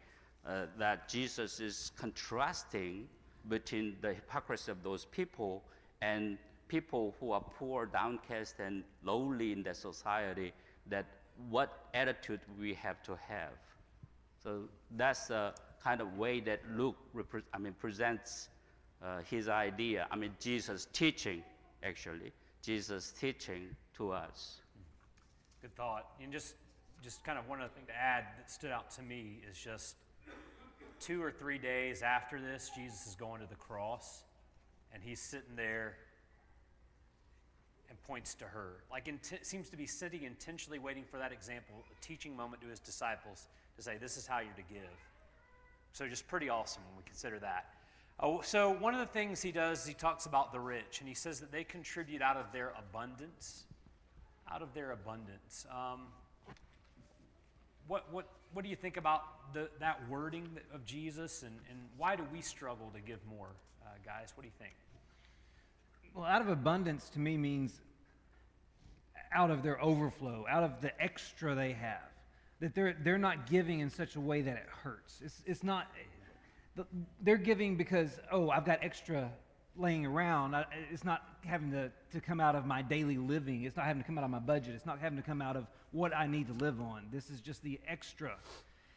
uh, 0.47 0.67
that 0.79 1.09
Jesus 1.09 1.61
is 1.61 1.93
contrasting 1.97 3.09
between 3.49 3.97
the 4.01 4.15
hypocrisy 4.15 4.71
of 4.71 4.83
those 4.83 5.05
people 5.05 5.63
and 6.01 6.39
people 6.69 7.15
who 7.19 7.33
are 7.33 7.45
poor, 7.59 7.87
downcast, 7.87 8.57
and 8.59 8.85
lowly 9.03 9.53
in 9.53 9.63
that 9.63 9.77
society, 9.77 10.53
that 10.87 11.07
what 11.51 11.87
attitude 11.95 12.41
we 12.59 12.75
have 12.75 13.03
to 13.03 13.17
have. 13.29 13.53
So 14.43 14.63
that's 14.97 15.27
the 15.27 15.53
kind 15.83 16.01
of 16.01 16.17
way 16.17 16.41
that 16.41 16.61
Luke 16.77 16.97
repre- 17.15 17.43
I 17.53 17.59
mean, 17.59 17.75
presents 17.75 18.49
uh, 19.03 19.19
his 19.29 19.49
idea. 19.49 20.07
I 20.11 20.17
mean, 20.17 20.33
Jesus' 20.41 20.87
teaching, 20.93 21.43
actually, 21.83 22.33
Jesus' 22.63 23.13
teaching 23.13 23.75
to 23.97 24.13
us. 24.13 24.61
Good 25.63 25.75
thought. 25.75 26.07
And 26.23 26.33
just, 26.33 26.55
just 27.03 27.25
kind 27.25 27.39
of 27.39 27.49
one 27.49 27.61
other 27.61 27.71
thing 27.75 27.87
to 27.87 27.97
add 27.97 28.25
that 28.37 28.51
stood 28.51 28.71
out 28.71 28.91
to 28.93 29.03
me 29.03 29.41
is 29.51 29.59
just 29.59 29.97
two 31.01 31.23
or 31.23 31.31
three 31.31 31.59
days 31.59 32.03
after 32.03 32.41
this, 32.41 32.71
Jesus 32.75 33.07
is 33.07 33.15
going 33.15 33.41
to 33.41 33.47
the 33.47 33.57
cross, 33.57 34.23
and 34.93 35.03
he's 35.03 35.21
sitting 35.21 35.57
there 35.57 35.97
and 37.89 38.01
points 38.03 38.35
to 38.35 38.45
her. 38.45 38.83
Like, 38.91 39.09
int- 39.09 39.41
seems 39.43 39.69
to 39.71 39.77
be 39.77 39.87
sitting 39.87 40.25
intentionally 40.25 40.79
waiting 40.79 41.05
for 41.05 41.19
that 41.19 41.33
example, 41.33 41.85
a 41.91 42.05
teaching 42.05 42.37
moment 42.37 42.63
to 42.63 42.69
his 42.69 42.81
disciples 42.81 43.47
to 43.79 43.83
say, 43.83 43.97
This 43.97 44.19
is 44.19 44.27
how 44.27 44.41
you're 44.41 44.53
to 44.53 44.75
give. 44.75 44.83
So, 45.93 46.07
just 46.07 46.29
pretty 46.29 46.51
awesome 46.51 46.83
when 46.89 46.99
we 46.99 47.03
consider 47.05 47.39
that. 47.39 47.71
Oh, 48.21 48.43
so, 48.43 48.71
one 48.71 48.93
of 48.93 49.01
the 49.01 49.07
things 49.07 49.41
he 49.41 49.53
does, 49.53 49.81
is 49.81 49.87
he 49.87 49.95
talks 49.95 50.27
about 50.27 50.53
the 50.53 50.61
rich, 50.61 51.01
and 51.01 51.09
he 51.09 51.15
says 51.15 51.41
that 51.41 51.51
they 51.51 51.65
contribute 51.65 52.21
out 52.21 52.37
of 52.37 52.53
their 52.53 52.75
abundance 52.79 53.65
out 54.53 54.63
of 54.63 54.73
their 54.75 54.93
abundance. 54.93 55.67
Um, 55.71 56.07
what, 57.87 58.13
what, 58.13 58.27
what 58.53 58.63
do 58.63 58.71
you 58.71 58.77
think 58.77 58.97
about 58.97 59.53
the, 59.53 59.69
that 59.81 60.01
wording 60.09 60.49
of 60.75 60.85
Jesus, 60.85 61.43
and, 61.43 61.55
and 61.71 61.79
why 61.97 62.17
do 62.17 62.25
we 62.33 62.41
struggle 62.41 62.91
to 62.95 63.01
give 63.01 63.19
more, 63.29 63.49
uh, 63.83 63.89
guys? 64.05 64.33
What 64.35 64.43
do 64.43 64.49
you 64.49 64.55
think? 64.59 64.75
Well, 66.15 66.25
out 66.25 66.43
of 66.43 66.49
abundance 66.49 67.09
to 67.11 67.19
me 67.19 67.37
means 67.37 67.81
out 69.33 69.51
of 69.51 69.63
their 69.63 69.83
overflow, 69.83 70.47
out 70.49 70.63
of 70.63 70.81
the 70.81 70.99
extra 71.03 71.55
they 71.55 71.73
have. 71.73 72.01
That 72.61 72.75
they're, 72.75 72.97
they're 73.03 73.19
not 73.19 73.49
giving 73.49 73.81
in 73.81 73.91
such 73.91 74.17
a 74.17 74.21
way 74.21 74.43
that 74.43 74.57
it 74.57 74.67
hurts. 74.83 75.21
It's, 75.25 75.43
it's 75.47 75.63
not, 75.63 75.87
they're 77.23 77.37
giving 77.37 77.77
because, 77.77 78.19
oh, 78.33 78.51
I've 78.51 78.65
got 78.65 78.81
extra 78.83 79.31
laying 79.77 80.05
around. 80.05 80.57
It's 80.93 81.05
not 81.05 81.23
having 81.47 81.71
to, 81.71 81.91
to 82.13 82.21
come 82.21 82.41
out 82.41 82.57
of 82.57 82.67
my 82.67 82.83
daily 82.83 83.17
living. 83.17 83.63
It's 83.63 83.77
not 83.77 83.87
having 83.87 84.03
to 84.03 84.07
come 84.07 84.19
out 84.19 84.25
of 84.25 84.31
my 84.31 84.41
budget. 84.41 84.75
It's 84.75 84.87
not 84.87 84.99
having 84.99 85.19
to 85.19 85.23
come 85.25 85.41
out 85.41 85.57
of 85.57 85.67
what 85.93 86.15
I 86.15 86.27
need 86.27 86.49
to 86.49 86.65
live 86.65 86.81
on. 86.81 87.07
This 87.13 87.31
is 87.31 87.41
just 87.41 87.63
the 87.63 87.79
extra. 87.87 88.35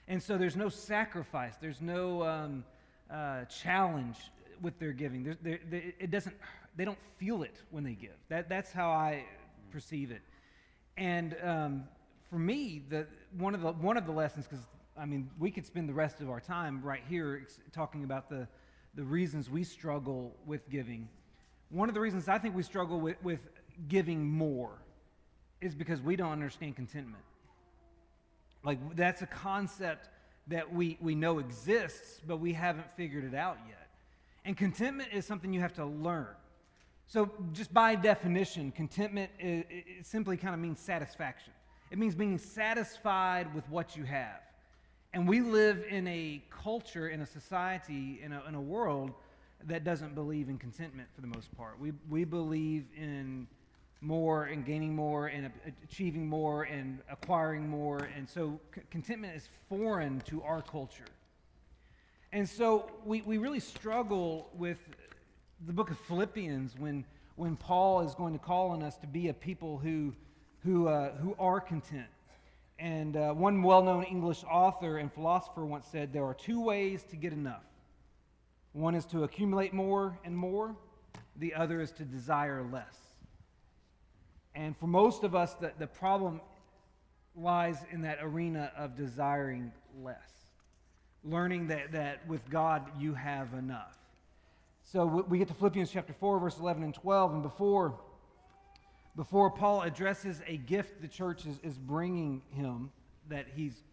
And 0.07 0.21
so 0.21 0.37
there's 0.37 0.55
no 0.55 0.69
sacrifice, 0.69 1.53
there's 1.61 1.81
no 1.81 2.23
um, 2.23 2.65
uh, 3.09 3.45
challenge 3.45 4.17
with 4.61 4.77
their 4.79 4.91
giving. 4.91 5.23
There, 5.23 5.37
there, 5.41 5.59
there, 5.69 5.83
it 5.99 6.11
doesn't, 6.11 6.35
they 6.75 6.85
don't 6.85 7.01
feel 7.17 7.43
it 7.43 7.55
when 7.69 7.83
they 7.83 7.93
give. 7.93 8.15
That, 8.29 8.49
that's 8.49 8.71
how 8.71 8.89
I 8.89 9.23
perceive 9.71 10.11
it. 10.11 10.21
And 10.97 11.35
um, 11.43 11.83
for 12.31 12.39
me, 12.39 12.81
the, 12.89 13.05
one, 13.37 13.53
of 13.53 13.61
the, 13.61 13.73
one 13.73 13.97
of 13.97 14.05
the 14.05 14.11
lessons, 14.13 14.47
because 14.47 14.65
I 14.97 15.05
mean, 15.05 15.29
we 15.37 15.51
could 15.51 15.65
spend 15.65 15.89
the 15.89 15.93
rest 15.93 16.21
of 16.21 16.29
our 16.29 16.39
time 16.39 16.81
right 16.81 17.03
here 17.09 17.45
talking 17.73 18.05
about 18.05 18.29
the, 18.29 18.47
the 18.95 19.03
reasons 19.03 19.49
we 19.49 19.65
struggle 19.65 20.35
with 20.45 20.69
giving. 20.69 21.09
One 21.69 21.89
of 21.89 21.95
the 21.95 22.01
reasons 22.01 22.29
I 22.29 22.37
think 22.37 22.55
we 22.55 22.63
struggle 22.63 22.99
with, 23.01 23.21
with 23.21 23.41
giving 23.89 24.25
more 24.25 24.71
is 25.59 25.75
because 25.75 26.01
we 26.01 26.15
don't 26.15 26.31
understand 26.31 26.77
contentment. 26.77 27.23
Like, 28.63 28.95
that's 28.95 29.21
a 29.21 29.27
concept 29.27 30.07
that 30.47 30.73
we, 30.73 30.97
we 31.01 31.15
know 31.15 31.39
exists, 31.39 32.21
but 32.25 32.37
we 32.37 32.53
haven't 32.53 32.89
figured 32.93 33.25
it 33.25 33.35
out 33.35 33.57
yet. 33.67 33.89
And 34.45 34.55
contentment 34.55 35.09
is 35.11 35.25
something 35.25 35.53
you 35.53 35.61
have 35.61 35.73
to 35.73 35.85
learn. 35.85 36.27
So, 37.07 37.29
just 37.51 37.73
by 37.73 37.95
definition, 37.95 38.71
contentment 38.71 39.31
is, 39.37 39.65
simply 40.03 40.37
kind 40.37 40.53
of 40.53 40.61
means 40.61 40.79
satisfaction. 40.79 41.51
It 41.91 41.97
means 41.97 42.15
being 42.15 42.37
satisfied 42.37 43.53
with 43.53 43.69
what 43.69 43.95
you 43.95 44.05
have. 44.05 44.39
And 45.13 45.27
we 45.27 45.41
live 45.41 45.83
in 45.89 46.07
a 46.07 46.41
culture, 46.49 47.09
in 47.09 47.19
a 47.19 47.25
society, 47.25 48.21
in 48.23 48.31
a, 48.31 48.41
in 48.47 48.55
a 48.55 48.61
world 48.61 49.11
that 49.67 49.83
doesn't 49.83 50.15
believe 50.15 50.47
in 50.47 50.57
contentment 50.57 51.09
for 51.13 51.21
the 51.21 51.27
most 51.27 51.55
part. 51.55 51.77
We, 51.79 51.91
we 52.09 52.23
believe 52.23 52.85
in 52.97 53.45
more 53.99 54.45
and 54.45 54.65
gaining 54.65 54.95
more 54.95 55.27
and 55.27 55.51
achieving 55.83 56.27
more 56.27 56.63
and 56.63 56.99
acquiring 57.11 57.67
more. 57.67 58.09
And 58.15 58.27
so 58.27 58.59
c- 58.73 58.81
contentment 58.89 59.35
is 59.35 59.49
foreign 59.69 60.21
to 60.21 60.41
our 60.43 60.61
culture. 60.61 61.05
And 62.31 62.47
so 62.47 62.89
we, 63.05 63.21
we 63.21 63.37
really 63.37 63.59
struggle 63.59 64.49
with 64.57 64.79
the 65.67 65.73
book 65.73 65.91
of 65.91 65.99
Philippians 65.99 66.73
when, 66.79 67.05
when 67.35 67.57
Paul 67.57 68.01
is 68.01 68.15
going 68.15 68.33
to 68.33 68.39
call 68.39 68.69
on 68.69 68.81
us 68.81 68.97
to 68.99 69.07
be 69.07 69.27
a 69.27 69.33
people 69.33 69.77
who, 69.77 70.15
who, 70.63 70.87
uh, 70.87 71.11
who 71.17 71.35
are 71.39 71.59
content. 71.59 72.07
And 72.79 73.15
uh, 73.15 73.33
one 73.33 73.61
well 73.61 73.83
known 73.83 74.03
English 74.03 74.43
author 74.43 74.97
and 74.97 75.11
philosopher 75.13 75.65
once 75.65 75.85
said 75.91 76.13
there 76.13 76.25
are 76.25 76.33
two 76.33 76.61
ways 76.61 77.03
to 77.11 77.15
get 77.15 77.33
enough 77.33 77.63
one 78.73 78.95
is 78.95 79.05
to 79.07 79.23
accumulate 79.23 79.73
more 79.73 80.17
and 80.23 80.35
more, 80.35 80.75
the 81.35 81.53
other 81.53 81.81
is 81.81 81.91
to 81.93 82.05
desire 82.05 82.63
less. 82.63 82.97
And 84.55 84.77
for 84.77 84.87
most 84.87 85.23
of 85.23 85.35
us, 85.35 85.53
the, 85.55 85.71
the 85.77 85.87
problem 85.87 86.41
lies 87.35 87.77
in 87.91 88.01
that 88.01 88.19
arena 88.21 88.71
of 88.77 88.95
desiring 88.95 89.71
less, 90.01 90.29
learning 91.23 91.67
that, 91.67 91.91
that 91.91 92.25
with 92.27 92.49
God 92.49 92.83
you 92.99 93.13
have 93.13 93.53
enough. 93.53 93.97
So 94.83 95.05
we 95.05 95.37
get 95.37 95.47
to 95.49 95.53
Philippians 95.53 95.91
chapter 95.91 96.13
4, 96.13 96.39
verse 96.39 96.57
11 96.57 96.83
and 96.83 96.93
12, 96.93 97.33
and 97.33 97.43
before 97.43 97.99
before 99.15 99.49
Paul 99.51 99.81
addresses 99.81 100.41
a 100.47 100.57
gift 100.57 101.01
the 101.01 101.07
church 101.07 101.45
is, 101.45 101.59
is 101.63 101.77
bringing 101.77 102.41
him 102.51 102.91
that 103.29 103.47
he's 103.55 103.83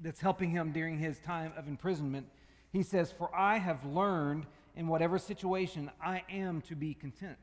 that's 0.00 0.20
helping 0.20 0.50
him 0.50 0.72
during 0.72 0.98
his 0.98 1.18
time 1.18 1.52
of 1.56 1.66
imprisonment, 1.66 2.26
he 2.70 2.82
says, 2.82 3.10
For 3.10 3.34
I 3.34 3.58
have 3.58 3.84
learned 3.84 4.46
in 4.76 4.86
whatever 4.86 5.18
situation 5.18 5.90
I 6.00 6.22
am 6.30 6.60
to 6.62 6.76
be 6.76 6.94
content. 6.94 7.38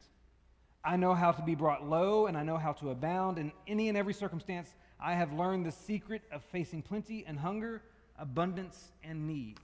I 0.84 0.98
know 0.98 1.14
how 1.14 1.32
to 1.32 1.42
be 1.42 1.56
brought 1.56 1.88
low, 1.88 2.28
and 2.28 2.38
I 2.38 2.44
know 2.44 2.58
how 2.58 2.72
to 2.74 2.92
abound. 2.92 3.40
In 3.40 3.52
any 3.68 3.90
and 3.90 3.98
every 3.98 4.14
circumstance, 4.14 4.74
I 5.00 5.16
have 5.16 5.34
learned 5.34 5.66
the 5.66 5.72
secret 5.72 6.22
of 6.32 6.44
facing 6.44 6.82
plenty 6.82 7.26
and 7.28 7.40
hunger, 7.40 7.82
abundance 8.18 8.92
and 9.04 9.28
need. 9.28 9.58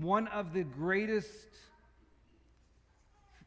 One 0.00 0.26
of 0.28 0.52
the 0.52 0.64
greatest 0.64 1.48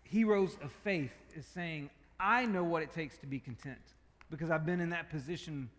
heroes 0.04 0.58
of 0.64 0.72
faith 0.84 1.12
is 1.36 1.46
saying, 1.46 1.90
I 2.22 2.46
know 2.46 2.64
what 2.64 2.84
it 2.84 2.92
takes 2.92 3.18
to 3.20 3.26
be 3.26 3.40
content 3.40 3.82
because 4.30 4.52
I've 4.52 4.66
been 4.66 4.80
in 4.80 4.92
that 4.92 5.10
position 5.10 5.70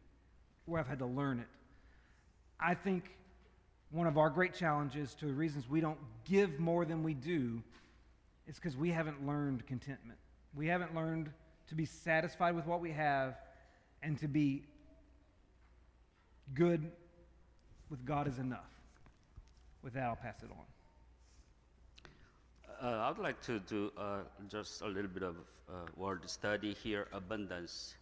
where 0.67 0.81
I've 0.81 0.89
had 0.89 0.99
to 0.99 1.07
learn 1.07 1.39
it. 1.39 1.47
I 2.59 2.75
think 2.75 3.17
one 3.91 4.07
of 4.07 4.19
our 4.19 4.29
great 4.29 4.53
challenges 4.53 5.15
to 5.15 5.27
the 5.27 5.33
reasons 5.33 5.69
we 5.69 5.81
don't 5.81 5.99
give 6.25 6.59
more 6.59 6.85
than 6.85 7.03
we 7.03 7.15
do 7.15 7.63
is 8.49 8.57
because 8.57 8.77
we 8.77 8.91
haven't 8.91 9.25
learned 9.25 9.67
contentment. 9.67 10.19
We 10.55 10.67
haven't 10.67 10.95
learned 10.95 11.31
to 11.69 11.75
be 11.75 11.85
satisfied 11.85 12.57
with 12.57 12.67
what 12.67 12.81
we 12.81 12.91
have 12.91 13.37
and 14.03 14.19
to 14.19 14.29
be 14.29 14.65
good 16.55 16.91
with 17.89 18.05
God 18.05 18.27
is 18.27 18.39
enough. 18.39 18.71
With 19.83 19.95
that, 19.95 20.05
I'll 20.05 20.17
pass 20.17 20.43
it 20.43 20.51
on. 20.51 20.65
Uh, 22.83 22.87
I 22.87 23.11
would 23.11 23.21
like 23.21 23.41
to 23.43 23.61
do 23.61 23.93
uh, 23.97 24.23
just 24.49 24.83
a 24.83 24.89
little 24.89 25.09
bit 25.09 25.23
of 25.23 25.37
uh, 25.69 25.87
word 25.97 26.29
study 26.29 26.75
here 26.83 27.07
abundance. 27.13 27.95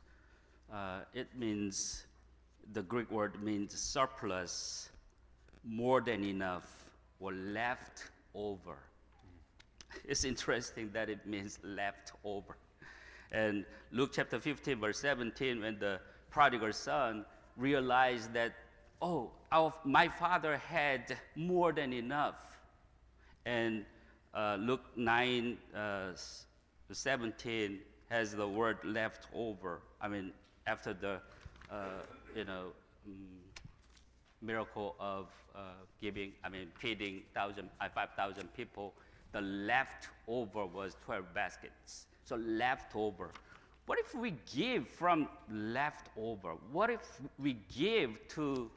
Uh, 0.73 1.01
it 1.13 1.27
means, 1.37 2.07
the 2.73 2.81
Greek 2.81 3.11
word 3.11 3.43
means 3.43 3.79
surplus, 3.79 4.89
more 5.65 6.01
than 6.01 6.25
enough, 6.25 6.87
or 7.19 7.33
left 7.33 8.11
over. 8.35 8.79
It's 10.09 10.25
interesting 10.25 10.89
that 10.95 11.11
it 11.11 11.27
means 11.27 11.59
left 11.63 12.13
over. 12.25 12.57
And 13.33 13.67
Luke 13.93 14.13
chapter 14.15 14.41
15, 14.41 14.81
verse 14.81 14.99
17, 15.01 15.61
when 15.61 15.79
the 15.79 16.01
prodigal 16.31 16.73
son 16.73 17.27
realized 17.59 18.33
that, 18.33 18.55
oh, 19.03 19.31
our, 19.53 19.75
my 19.85 20.09
father 20.09 20.57
had 20.57 21.19
more 21.37 21.71
than 21.71 21.93
enough. 21.93 22.37
And 23.45 23.85
uh, 24.35 24.57
Luke 24.61 24.85
9 24.97 25.59
uh, 25.75 26.11
17 26.93 27.79
has 28.11 28.35
the 28.35 28.47
word 28.47 28.79
left 28.85 29.27
over. 29.35 29.81
I 30.01 30.09
mean, 30.09 30.33
after 30.67 30.93
the, 30.93 31.21
uh, 31.71 32.03
you 32.35 32.45
know, 32.45 32.67
um, 33.07 33.15
miracle 34.43 34.97
of 34.99 35.27
uh, 35.55 35.61
giving, 36.01 36.33
I 36.45 36.49
mean, 36.49 36.69
feeding 36.79 37.23
thousand, 37.35 37.69
uh, 37.81 37.89
5,000 37.89 38.53
people, 38.55 38.95
the 39.33 39.41
leftover 39.41 40.67
was 40.67 40.97
12 41.05 41.25
baskets. 41.35 42.07
So 42.25 42.37
leftover. 42.37 43.31
What 43.87 43.99
if 43.99 44.15
we 44.15 44.35
give 44.55 44.89
from 44.89 45.29
leftover? 45.51 46.55
What 46.71 46.91
if 46.91 47.21
we 47.39 47.57
give 47.77 48.11
to 48.29 48.71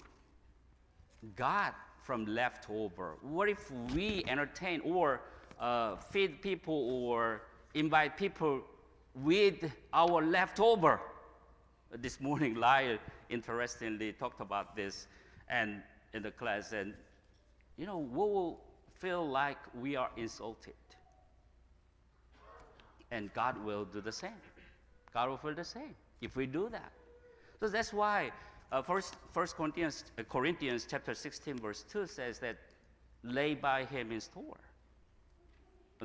God 1.35 1.73
from 2.01 2.25
leftover? 2.25 3.17
What 3.21 3.47
if 3.49 3.71
we 3.93 4.23
entertain 4.27 4.81
or 4.81 5.21
uh, 5.59 5.95
feed 5.95 6.41
people 6.41 6.73
or 6.73 7.41
invite 7.73 8.17
people 8.17 8.61
with 9.15 9.71
our 9.93 10.21
leftover. 10.21 10.99
This 11.91 12.19
morning, 12.19 12.55
Lyle 12.67 12.97
interestingly 13.29 14.13
talked 14.13 14.41
about 14.41 14.75
this 14.75 15.07
and 15.49 15.81
in 16.13 16.23
the 16.23 16.31
class, 16.31 16.73
and 16.73 16.93
you 17.77 17.85
know, 17.85 17.97
we 17.97 18.17
will 18.17 18.59
feel 18.95 19.27
like 19.27 19.57
we 19.79 19.95
are 19.95 20.09
insulted. 20.15 20.73
And 23.11 23.33
God 23.33 23.63
will 23.63 23.85
do 23.85 24.01
the 24.01 24.11
same. 24.11 24.31
God 25.13 25.29
will 25.29 25.37
feel 25.37 25.53
the 25.53 25.63
same 25.63 25.95
if 26.21 26.35
we 26.35 26.45
do 26.45 26.69
that. 26.69 26.91
So 27.59 27.67
that's 27.67 27.93
why 27.93 28.31
uh, 28.71 28.81
first, 28.81 29.15
first 29.31 29.55
Corinthians, 29.55 30.05
uh, 30.17 30.23
Corinthians 30.23 30.87
chapter 30.89 31.13
16 31.13 31.59
verse 31.59 31.85
2 31.91 32.07
says 32.07 32.39
that 32.39 32.57
lay 33.23 33.53
by 33.53 33.85
him 33.85 34.11
in 34.11 34.19
store 34.19 34.57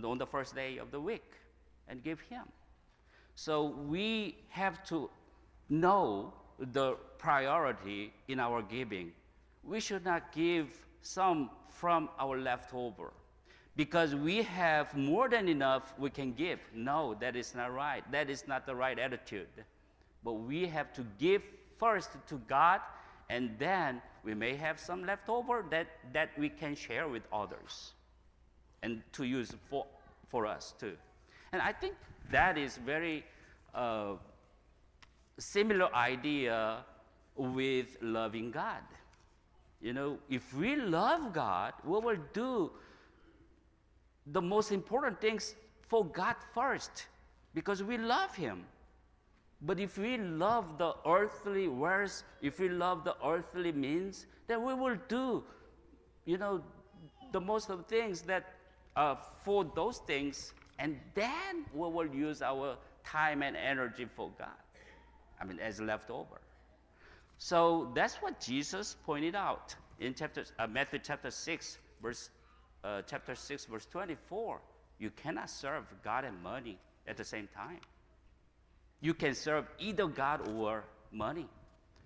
on 0.05 0.19
the 0.19 0.27
first 0.27 0.55
day 0.55 0.79
of 0.79 0.91
the 0.91 1.01
week 1.01 1.33
and 1.89 2.03
give 2.03 2.21
Him. 2.21 2.45
So 3.35 3.67
we 3.89 4.37
have 4.49 4.85
to 4.89 5.11
know 5.69 6.33
the 6.59 6.97
priority 7.19 8.13
in 8.29 8.41
our 8.41 8.63
giving. 8.63 9.13
We 9.63 9.81
should 9.81 10.05
not 10.05 10.33
give 10.33 10.69
some 11.03 11.51
from 11.69 12.09
our 12.19 12.39
leftover 12.39 13.13
because 13.77 14.15
we 14.15 14.43
have 14.43 14.97
more 14.97 15.29
than 15.29 15.49
enough 15.49 15.95
we 15.99 16.11
can 16.11 16.33
give. 16.33 16.59
No, 16.75 17.15
that 17.21 17.37
is 17.37 17.55
not 17.55 17.73
right. 17.73 18.03
That 18.11 18.29
is 18.29 18.49
not 18.49 18.67
the 18.67 18.75
right 18.75 18.99
attitude. 18.99 19.65
But 20.25 20.33
we 20.33 20.67
have 20.67 20.93
to 20.95 21.07
give 21.19 21.43
first 21.79 22.11
to 22.27 22.41
God 22.49 22.81
and 23.31 23.57
then 23.59 24.03
we 24.25 24.35
may 24.35 24.57
have 24.57 24.81
some 24.81 25.05
leftover 25.05 25.65
that, 25.71 25.87
that 26.13 26.31
we 26.37 26.49
can 26.49 26.75
share 26.75 27.09
with 27.09 27.23
others 27.33 27.93
and 28.83 29.03
to 29.13 29.25
use 29.25 29.53
for, 29.69 29.87
for 30.29 30.47
us 30.47 30.75
too. 30.79 30.95
And 31.53 31.63
I 31.63 31.73
think 31.73 31.95
that 32.31 32.59
is 32.59 32.77
very 32.77 33.25
uh, 33.75 34.15
similar 35.39 35.95
idea 35.95 36.85
with 37.37 37.97
loving 38.01 38.51
God. 38.51 38.83
You 39.81 39.93
know, 39.93 40.19
if 40.29 40.53
we 40.55 40.77
love 40.77 41.33
God, 41.33 41.73
we 41.85 41.99
will 42.01 42.19
do 42.33 42.71
the 44.27 44.43
most 44.43 44.73
important 44.73 45.21
things 45.21 45.55
for 45.87 46.05
God 46.05 46.37
first 46.53 47.07
because 47.55 47.83
we 47.83 47.97
love 47.97 48.35
Him. 48.35 48.65
But 49.63 49.81
if 49.81 49.99
we 49.99 50.19
love 50.19 50.79
the 50.79 50.95
earthly 51.07 51.69
words, 51.69 52.25
if 52.43 52.61
we 52.61 52.69
love 52.69 53.05
the 53.05 53.17
earthly 53.25 53.73
means, 53.73 54.27
then 54.47 54.65
we 54.65 54.75
will 54.75 54.97
do, 55.09 55.43
you 56.25 56.39
know, 56.39 56.63
the 57.33 57.41
most 57.41 57.71
of 57.71 57.79
the 57.79 57.85
things 57.85 58.23
that 58.23 58.58
uh, 58.99 59.15
for 59.45 59.65
those 59.77 59.99
things, 59.99 60.53
and 60.81 60.99
then 61.15 61.65
we 61.73 61.89
will 61.89 62.09
use 62.09 62.43
our 62.43 62.77
time 63.05 63.43
and 63.43 63.57
energy 63.57 64.07
for 64.17 64.31
God. 64.37 64.49
I 65.41 65.45
mean, 65.45 65.61
as 65.61 65.81
leftover. 65.81 66.41
So 67.39 67.93
that's 67.95 68.17
what 68.17 68.41
Jesus 68.41 68.97
pointed 69.07 69.37
out 69.37 69.77
in 70.01 70.15
chapter, 70.15 70.45
uh, 70.59 70.67
Matthew 70.67 70.99
chapter 70.99 71.31
6, 71.31 71.79
verse, 72.03 72.31
uh, 72.83 73.03
chapter 73.07 73.37
6, 73.37 73.67
verse 73.67 73.87
24. 73.87 74.61
You 74.99 75.11
cannot 75.11 75.49
serve 75.49 75.85
God 76.03 76.25
and 76.25 76.43
money 76.43 76.77
at 77.07 77.17
the 77.17 77.25
same 77.25 77.49
time. 77.55 77.79
You 79.01 79.15
can 79.15 79.33
serve 79.33 79.67
either 79.79 80.09
God 80.09 80.49
or 80.49 80.83
money. 81.13 81.47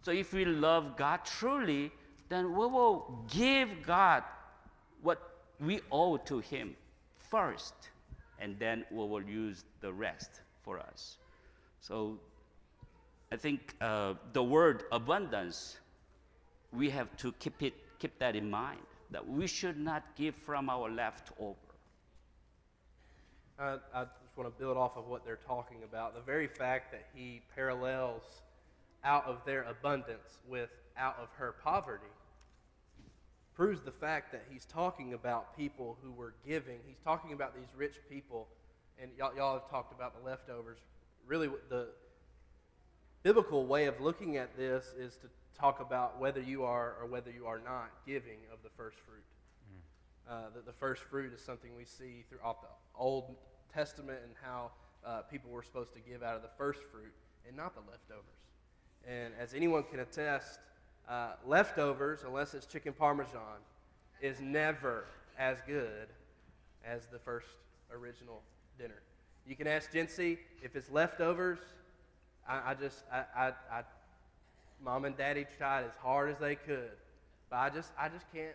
So 0.03 0.11
if 0.11 0.35
we 0.35 0.45
love 0.45 0.99
God 0.99 1.21
truly, 1.25 1.91
then 2.29 2.51
we 2.51 2.67
will 2.67 3.25
give 3.31 3.71
God 3.87 4.25
what 5.01 5.19
we 5.59 5.81
owe 5.91 6.19
to 6.19 6.41
Him 6.41 6.77
first, 7.33 7.75
and 8.39 8.59
then 8.59 8.85
we 8.91 8.99
will 8.99 9.23
use 9.23 9.65
the 9.81 9.91
rest 9.91 10.43
for 10.63 10.79
us. 10.79 11.17
So 11.81 12.19
I 13.33 13.37
think 13.37 13.75
uh, 13.81 14.15
the 14.35 14.43
word 14.43 14.85
abundance, 14.93 15.79
we 16.73 16.91
have 16.91 17.09
to 17.17 17.33
keep, 17.41 17.63
it, 17.63 17.75
keep 17.99 18.19
that 18.19 18.37
in 18.37 18.51
mind, 18.51 18.85
that 19.11 19.27
we 19.27 19.47
should 19.47 19.79
not 19.79 20.03
give 20.15 20.35
from 20.35 20.69
our 20.69 20.91
leftover. 20.91 21.57
I, 23.59 23.79
I 23.95 24.05
just 24.05 24.37
want 24.37 24.53
to 24.53 24.59
build 24.63 24.77
off 24.77 24.97
of 24.97 25.09
what 25.09 25.25
they're 25.25 25.45
talking 25.47 25.79
about. 25.85 26.15
The 26.15 26.21
very 26.21 26.49
fact 26.49 26.93
that 26.93 27.07
he 27.15 27.41
parallels 27.55 28.43
out 29.05 29.25
of 29.25 29.39
their 29.47 29.63
abundance 29.63 30.39
with 30.47 30.71
out 30.99 31.17
of 31.19 31.29
her 31.39 31.55
poverty 31.65 32.13
proves 33.55 33.83
the 33.83 33.93
fact 33.93 34.33
that 34.33 34.45
he's 34.51 34.65
talking 34.65 35.15
about 35.15 35.57
people 35.57 35.99
who 36.03 36.11
were 36.13 36.35
giving. 36.47 36.79
He's 36.87 36.99
talking 37.05 37.33
about 37.33 37.55
these 37.55 37.69
rich 37.77 37.97
people, 38.09 38.49
and 39.01 39.11
y'all, 39.19 39.35
y'all 39.37 39.55
have 39.55 39.71
talked 39.71 39.93
about 39.93 40.19
the 40.19 40.25
leftovers. 40.25 40.79
Really, 41.27 41.49
the, 41.69 41.89
biblical 43.23 43.67
way 43.67 43.87
of 43.87 44.01
looking 44.01 44.37
at 44.37 44.57
this 44.57 44.95
is 44.99 45.17
to 45.17 45.29
talk 45.59 45.81
about 45.81 46.19
whether 46.19 46.41
you 46.41 46.65
are 46.65 46.97
or 47.01 47.07
whether 47.07 47.31
you 47.31 47.47
are 47.47 47.61
not 47.65 47.91
giving 48.07 48.39
of 48.53 48.59
the 48.63 48.71
first 48.77 48.99
fruit. 48.99 49.23
Mm. 49.71 50.33
Uh, 50.33 50.51
the, 50.55 50.63
the, 50.63 50.73
first 50.73 51.03
fruit 51.03 51.33
is 51.33 51.41
something 51.41 51.71
we 51.77 51.85
see 51.85 52.25
throughout 52.29 52.63
the 52.63 52.69
Old 52.97 53.37
Testament 53.73 54.19
and 54.25 54.35
how 54.43 54.73
uh, 55.07 55.23
people 55.23 55.51
were 55.51 55.63
supposed 55.63 55.93
to 55.95 56.01
give 56.01 56.23
out 56.23 56.37
of 56.37 56.43
the 56.43 56.51
first 56.59 56.81
fruit 56.91 57.13
and 57.47 57.57
not 57.57 57.75
the 57.75 57.91
leftovers. 57.91 58.25
And 59.07 59.33
as 59.39 59.55
anyone 59.55 59.85
can 59.85 60.01
attest, 60.01 60.59
uh, 61.09 61.33
leftovers, 61.47 62.21
unless 62.27 62.55
it's 62.55 62.67
chicken 62.67 62.93
parmesan, 62.93 63.61
is 64.21 64.41
never 64.41 65.05
as 65.39 65.59
good 65.67 66.09
as 66.85 67.07
the 67.07 67.19
first 67.19 67.49
original 67.93 68.41
dinner. 68.79 69.03
You 69.47 69.57
can 69.57 69.67
ask 69.67 69.93
Jency 69.93 70.39
if 70.63 70.77
it's 70.77 70.91
leftovers, 70.91 71.59
I, 72.49 72.71
I 72.71 72.75
just, 72.75 73.05
I, 73.13 73.25
I, 73.37 73.53
I, 73.71 73.83
mom 74.83 75.05
and 75.05 75.17
daddy 75.17 75.47
tried 75.59 75.85
as 75.85 75.95
hard 76.01 76.31
as 76.31 76.39
they 76.39 76.55
could, 76.55 76.93
but 77.51 77.57
I 77.57 77.71
just, 77.71 77.91
I 77.99 78.09
just 78.09 78.27
can't 78.33 78.55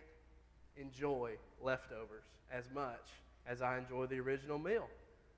enjoy 0.76 1.32
leftovers 1.62 2.24
as 2.52 2.64
much 2.74 3.06
as 3.46 3.62
I 3.62 3.78
enjoy 3.78 4.06
the 4.06 4.20
original 4.20 4.58
meal. 4.58 4.88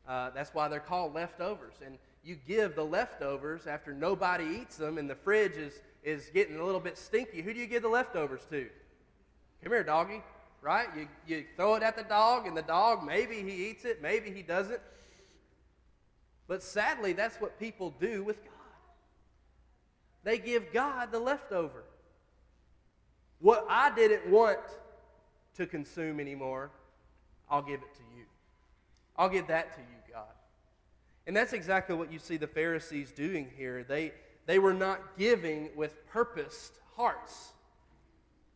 Uh, 0.08 0.30
that's 0.30 0.52
why 0.54 0.68
they're 0.68 0.80
called 0.80 1.14
leftovers. 1.14 1.74
And 1.84 1.98
you 2.24 2.36
give 2.46 2.74
the 2.74 2.84
leftovers 2.84 3.66
after 3.66 3.92
nobody 3.92 4.60
eats 4.60 4.76
them 4.76 4.98
and 4.98 5.08
the 5.08 5.14
fridge 5.14 5.56
is, 5.56 5.80
is 6.02 6.30
getting 6.32 6.58
a 6.58 6.64
little 6.64 6.80
bit 6.80 6.96
stinky. 6.96 7.42
Who 7.42 7.52
do 7.52 7.60
you 7.60 7.66
give 7.66 7.82
the 7.82 7.88
leftovers 7.88 8.42
to? 8.50 8.68
Come 9.62 9.72
here, 9.72 9.84
doggy. 9.84 10.22
Right? 10.62 10.88
You, 10.94 11.08
you 11.26 11.44
throw 11.56 11.76
it 11.76 11.82
at 11.82 11.96
the 11.96 12.02
dog, 12.02 12.46
and 12.46 12.54
the 12.54 12.62
dog, 12.62 13.04
maybe 13.06 13.36
he 13.36 13.70
eats 13.70 13.86
it, 13.86 14.02
maybe 14.02 14.30
he 14.30 14.42
doesn't. 14.42 14.80
But 16.46 16.62
sadly, 16.62 17.14
that's 17.14 17.40
what 17.40 17.58
people 17.58 17.94
do 17.98 18.22
with 18.22 18.42
God. 18.44 18.52
They 20.22 20.36
give 20.36 20.72
God 20.72 21.12
the 21.12 21.18
leftover. 21.18 21.84
What 23.38 23.64
I 23.70 23.94
didn't 23.94 24.30
want 24.30 24.58
to 25.56 25.66
consume 25.66 26.20
anymore, 26.20 26.70
I'll 27.48 27.62
give 27.62 27.80
it 27.80 27.94
to 27.94 28.02
you. 28.16 28.24
I'll 29.16 29.30
give 29.30 29.46
that 29.46 29.72
to 29.74 29.80
you, 29.80 30.12
God. 30.12 30.24
And 31.26 31.34
that's 31.34 31.54
exactly 31.54 31.94
what 31.94 32.12
you 32.12 32.18
see 32.18 32.36
the 32.36 32.46
Pharisees 32.46 33.12
doing 33.12 33.50
here. 33.56 33.82
They, 33.82 34.12
they 34.50 34.58
were 34.58 34.74
not 34.74 35.16
giving 35.16 35.70
with 35.76 36.04
purposed 36.08 36.72
hearts. 36.96 37.52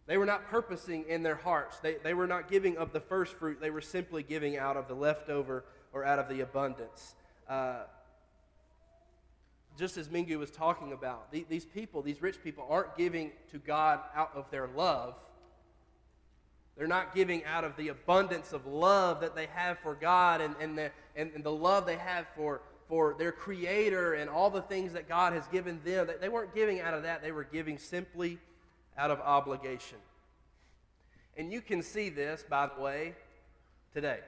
They 0.09 0.17
were 0.17 0.27
not 0.27 0.51
purposing 0.51 1.05
in 1.09 1.23
their 1.23 1.37
hearts. 1.37 1.79
They, 1.79 1.99
they 2.03 2.15
were 2.15 2.27
not 2.27 2.51
giving 2.51 2.77
of 2.79 2.93
the 2.93 2.99
first 2.99 3.35
fruit. 3.35 3.61
They 3.61 3.71
were 3.71 3.81
simply 3.81 4.25
giving 4.25 4.59
out 4.59 4.77
of 4.77 4.89
the 4.89 4.95
leftover 4.95 5.65
or 5.93 6.05
out 6.05 6.19
of 6.19 6.29
the 6.29 6.41
abundance. 6.41 7.15
Uh, 7.49 7.85
just 9.79 9.97
as 9.97 10.09
Mingu 10.09 10.37
was 10.37 10.51
talking 10.51 10.93
about, 10.93 11.31
these 11.31 11.65
people, 11.65 12.03
these 12.03 12.21
rich 12.21 12.43
people, 12.43 12.67
aren't 12.69 12.97
giving 12.97 13.31
to 13.53 13.59
God 13.59 14.01
out 14.17 14.33
of 14.35 14.51
their 14.51 14.67
love. 14.67 15.15
They're 16.77 16.89
not 16.89 17.15
giving 17.15 17.45
out 17.45 17.63
of 17.63 17.77
the 17.77 17.87
abundance 17.87 18.53
of 18.53 18.67
love 18.67 19.21
that 19.21 19.37
they 19.37 19.47
have 19.55 19.79
for 19.79 19.95
God 19.95 20.41
and, 20.41 20.57
and, 20.61 20.77
the, 20.77 20.91
and, 21.15 21.31
and 21.37 21.45
the 21.45 21.53
love 21.53 21.87
they 21.87 21.99
have 21.99 22.27
for, 22.35 22.63
for 22.89 23.15
their 23.19 23.33
Creator 23.33 24.15
and 24.15 24.29
all 24.29 24.51
the 24.51 24.63
things 24.63 24.93
that 24.93 25.09
God 25.09 25.33
has 25.33 25.47
given 25.49 25.81
them. 25.85 26.07
That 26.07 26.21
they 26.21 26.29
weren't 26.29 26.55
giving 26.55 26.81
out 26.81 26.95
of 26.95 27.03
that, 27.03 27.23
they 27.23 27.33
were 27.33 27.45
giving 27.45 27.79
simply 27.79 28.39
out 28.97 29.11
of 29.11 29.21
obligation. 29.21 29.99
And 31.37 31.53
you 31.53 31.61
can 31.61 31.83
see 31.83 32.11
this, 32.11 32.45
by 32.49 32.69
the 32.75 32.81
way, 32.81 33.15
today. 33.93 34.21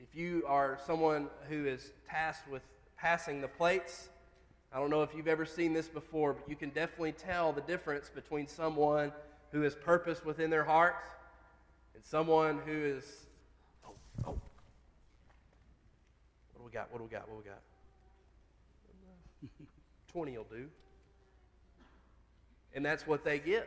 If 0.00 0.14
you 0.14 0.44
are 0.46 0.78
someone 0.86 1.28
who 1.48 1.66
is 1.66 1.92
tasked 2.08 2.48
with 2.48 2.62
passing 2.96 3.40
the 3.40 3.48
plates, 3.48 4.08
I 4.72 4.78
don't 4.78 4.90
know 4.90 5.02
if 5.02 5.14
you've 5.14 5.28
ever 5.28 5.46
seen 5.46 5.72
this 5.72 5.88
before, 5.88 6.34
but 6.34 6.48
you 6.48 6.56
can 6.56 6.70
definitely 6.70 7.12
tell 7.12 7.52
the 7.52 7.62
difference 7.62 8.10
between 8.10 8.46
someone 8.46 9.12
who 9.50 9.62
has 9.62 9.74
purpose 9.74 10.24
within 10.24 10.50
their 10.50 10.64
heart 10.64 10.96
and 11.94 12.04
someone 12.04 12.60
who 12.66 12.72
is, 12.72 13.04
oh, 13.86 13.94
oh. 14.26 14.38
We 16.68 16.74
got? 16.74 16.92
What 16.92 16.98
do 16.98 17.04
we 17.04 17.10
got? 17.10 17.26
What 17.30 17.42
do 17.42 17.50
we 19.42 19.48
got? 19.48 19.62
20 20.12 20.36
will 20.36 20.44
do. 20.44 20.66
And 22.74 22.84
that's 22.84 23.06
what 23.06 23.24
they 23.24 23.38
give. 23.38 23.64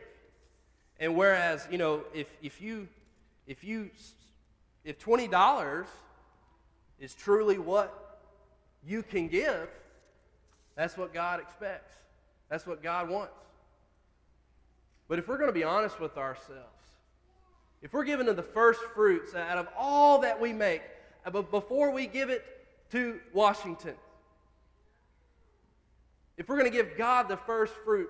And 1.00 1.16
whereas, 1.16 1.66
you 1.68 1.78
know, 1.78 2.04
if, 2.14 2.28
if 2.40 2.60
you, 2.60 2.86
if 3.48 3.64
you, 3.64 3.90
if 4.84 5.00
$20 5.00 5.86
is 7.00 7.14
truly 7.14 7.58
what 7.58 8.20
you 8.86 9.02
can 9.02 9.26
give, 9.26 9.68
that's 10.76 10.96
what 10.96 11.12
God 11.12 11.40
expects. 11.40 11.92
That's 12.48 12.68
what 12.68 12.84
God 12.84 13.08
wants. 13.08 13.32
But 15.08 15.18
if 15.18 15.26
we're 15.26 15.38
going 15.38 15.48
to 15.48 15.52
be 15.52 15.64
honest 15.64 15.98
with 15.98 16.16
ourselves, 16.16 16.68
if 17.82 17.92
we're 17.92 18.04
giving 18.04 18.26
to 18.26 18.32
the 18.32 18.44
first 18.44 18.80
fruits 18.94 19.34
out 19.34 19.58
of 19.58 19.66
all 19.76 20.20
that 20.20 20.40
we 20.40 20.52
make, 20.52 20.82
uh, 21.26 21.30
but 21.30 21.50
before 21.50 21.90
we 21.90 22.06
give 22.06 22.30
it 22.30 22.61
to 22.92 23.18
Washington, 23.32 23.94
if 26.36 26.48
we're 26.48 26.58
going 26.58 26.70
to 26.70 26.76
give 26.76 26.96
God 26.96 27.28
the 27.28 27.36
first 27.36 27.74
fruit, 27.84 28.08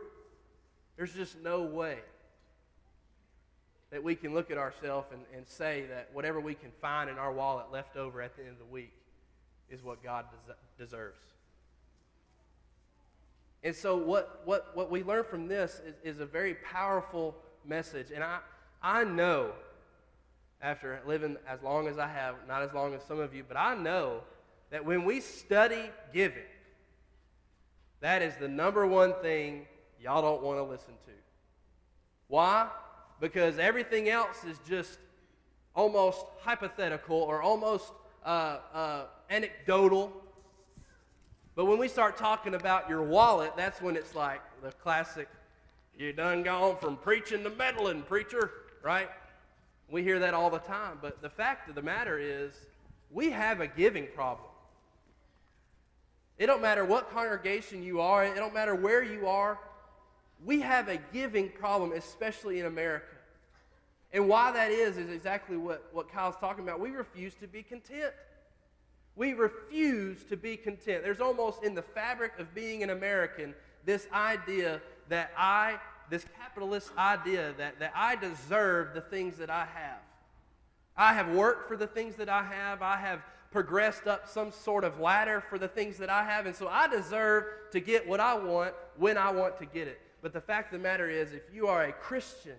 there's 0.97 1.13
just 1.13 1.41
no 1.43 1.63
way 1.63 1.99
that 3.91 4.03
we 4.03 4.15
can 4.15 4.35
look 4.35 4.51
at 4.51 4.59
ourselves 4.59 5.09
and, 5.13 5.23
and 5.37 5.47
say 5.47 5.85
that 5.89 6.09
whatever 6.13 6.41
we 6.41 6.55
can 6.55 6.71
find 6.81 7.11
in 7.11 7.19
our 7.19 7.33
wallet 7.33 7.67
left 7.73 7.97
over 7.97 8.23
at 8.23 8.37
the 8.37 8.43
end 8.43 8.53
of 8.53 8.59
the 8.59 8.73
week 8.73 8.93
is 9.71 9.83
what 9.83 10.03
God 10.03 10.25
des- 10.47 10.85
deserves. 10.85 11.19
And 13.63 13.75
so, 13.75 13.97
what, 13.97 14.43
what, 14.45 14.75
what 14.75 14.91
we 14.91 15.05
learn 15.05 15.25
from 15.25 15.47
this 15.47 15.81
is, 15.87 15.95
is 16.03 16.21
a 16.21 16.27
very 16.27 16.55
powerful 16.55 17.37
message. 17.65 18.11
And 18.13 18.25
I, 18.25 18.39
I 18.83 19.05
know, 19.05 19.53
after 20.61 21.01
living 21.07 21.37
as 21.47 21.63
long 21.63 21.87
as 21.87 21.99
I 21.99 22.09
have, 22.09 22.35
not 22.49 22.63
as 22.63 22.73
long 22.73 22.95
as 22.95 23.03
some 23.05 23.21
of 23.21 23.35
you, 23.35 23.45
but 23.47 23.57
I 23.57 23.75
know 23.75 24.23
that 24.73 24.85
when 24.85 25.05
we 25.05 25.21
study 25.21 25.89
giving, 26.13 26.43
that 28.01 28.23
is 28.23 28.35
the 28.41 28.49
number 28.49 28.85
one 28.85 29.15
thing 29.23 29.67
y'all 30.03 30.23
don't 30.23 30.43
want 30.43 30.59
to 30.59 30.65
listen 30.65 30.95
to. 31.07 31.13
Why? 32.27 32.69
because 33.23 33.57
everything 33.57 34.09
else 34.09 34.43
is 34.43 34.59
just 34.69 34.99
almost 35.77 36.27
hypothetical 36.41 37.17
or 37.17 37.41
almost 37.41 37.93
uh, 38.27 38.59
uh, 38.75 39.05
anecdotal. 39.31 40.13
But 41.55 41.67
when 41.67 41.79
we 41.79 41.87
start 41.87 42.17
talking 42.17 42.55
about 42.55 42.89
your 42.89 43.05
wallet, 43.05 43.53
that's 43.57 43.81
when 43.81 43.95
it's 43.95 44.17
like 44.17 44.41
the 44.61 44.73
classic, 44.73 45.29
you 45.97 46.13
done 46.13 46.43
gone 46.43 46.77
from 46.79 46.97
preaching 46.97 47.45
to 47.45 47.51
meddling, 47.51 48.03
preacher, 48.03 48.51
right? 48.83 49.09
We 49.89 50.03
hear 50.03 50.19
that 50.19 50.35
all 50.35 50.51
the 50.51 50.59
time. 50.59 50.99
But 51.01 51.23
the 51.23 51.31
fact 51.31 51.69
of 51.69 51.77
the 51.77 51.83
matter 51.83 52.19
is, 52.19 52.53
we 53.09 53.31
have 53.31 53.61
a 53.61 53.69
giving 53.69 54.09
problem. 54.17 54.49
It 56.43 56.47
don't 56.47 56.61
matter 56.61 56.85
what 56.85 57.13
congregation 57.13 57.85
you 57.85 58.01
are, 58.01 58.25
it 58.25 58.35
don't 58.35 58.53
matter 58.53 58.75
where 58.75 59.01
you 59.01 59.29
are. 59.29 59.61
We 60.45 60.61
have 60.63 60.89
a 60.89 60.97
giving 61.13 61.49
problem, 61.49 61.93
especially 61.93 62.59
in 62.59 62.67
America. 62.67 63.15
And 64.13 64.27
why 64.29 64.51
that 64.51 64.73
is, 64.73 64.97
is 64.97 65.09
exactly 65.09 65.57
what, 65.57 65.89
what 65.93 66.11
Kyle's 66.11 66.35
talking 66.41 66.65
about. 66.65 66.81
We 66.81 66.91
refuse 66.91 67.35
to 67.35 67.47
be 67.47 67.63
content. 67.63 68.13
We 69.15 69.35
refuse 69.35 70.25
to 70.25 70.37
be 70.37 70.57
content. 70.57 71.05
There's 71.05 71.21
almost 71.21 71.63
in 71.63 71.77
the 71.77 71.83
fabric 71.83 72.33
of 72.41 72.53
being 72.57 72.83
an 72.83 72.91
American 72.91 73.55
this 73.85 74.09
idea 74.13 74.81
that 75.11 75.31
I, 75.39 75.79
this 76.11 76.27
capitalist 76.41 76.91
idea 76.99 77.55
that, 77.57 77.79
that 77.79 77.93
I 77.95 78.17
deserve 78.17 78.95
the 78.95 79.01
things 79.01 79.37
that 79.37 79.49
I 79.49 79.69
have. 79.73 80.01
I 80.97 81.15
have 81.15 81.29
worked 81.29 81.69
for 81.69 81.77
the 81.77 81.87
things 81.87 82.17
that 82.17 82.29
I 82.29 82.43
have. 82.43 82.83
I 82.83 82.97
have 82.97 83.21
progressed 83.53 84.07
up 84.07 84.29
some 84.29 84.51
sort 84.51 84.83
of 84.83 84.99
ladder 84.99 85.43
for 85.49 85.59
the 85.59 85.69
things 85.69 85.99
that 85.99 86.11
I 86.11 86.25
have. 86.25 86.47
And 86.47 86.57
so 86.57 86.67
I 86.69 86.89
deserve 86.89 87.45
to 87.73 87.81
get 87.81 88.09
what 88.09 88.19
I 88.19 88.35
want 88.35 88.75
when 88.97 89.19
I 89.19 89.31
want 89.31 89.59
to 89.59 89.67
get 89.67 89.87
it. 89.87 90.01
But 90.23 90.33
the 90.33 90.41
fact 90.41 90.73
of 90.73 90.81
the 90.81 90.83
matter 90.83 91.09
is, 91.09 91.33
if 91.33 91.43
you 91.53 91.67
are 91.67 91.85
a 91.85 91.93
Christian, 91.93 92.57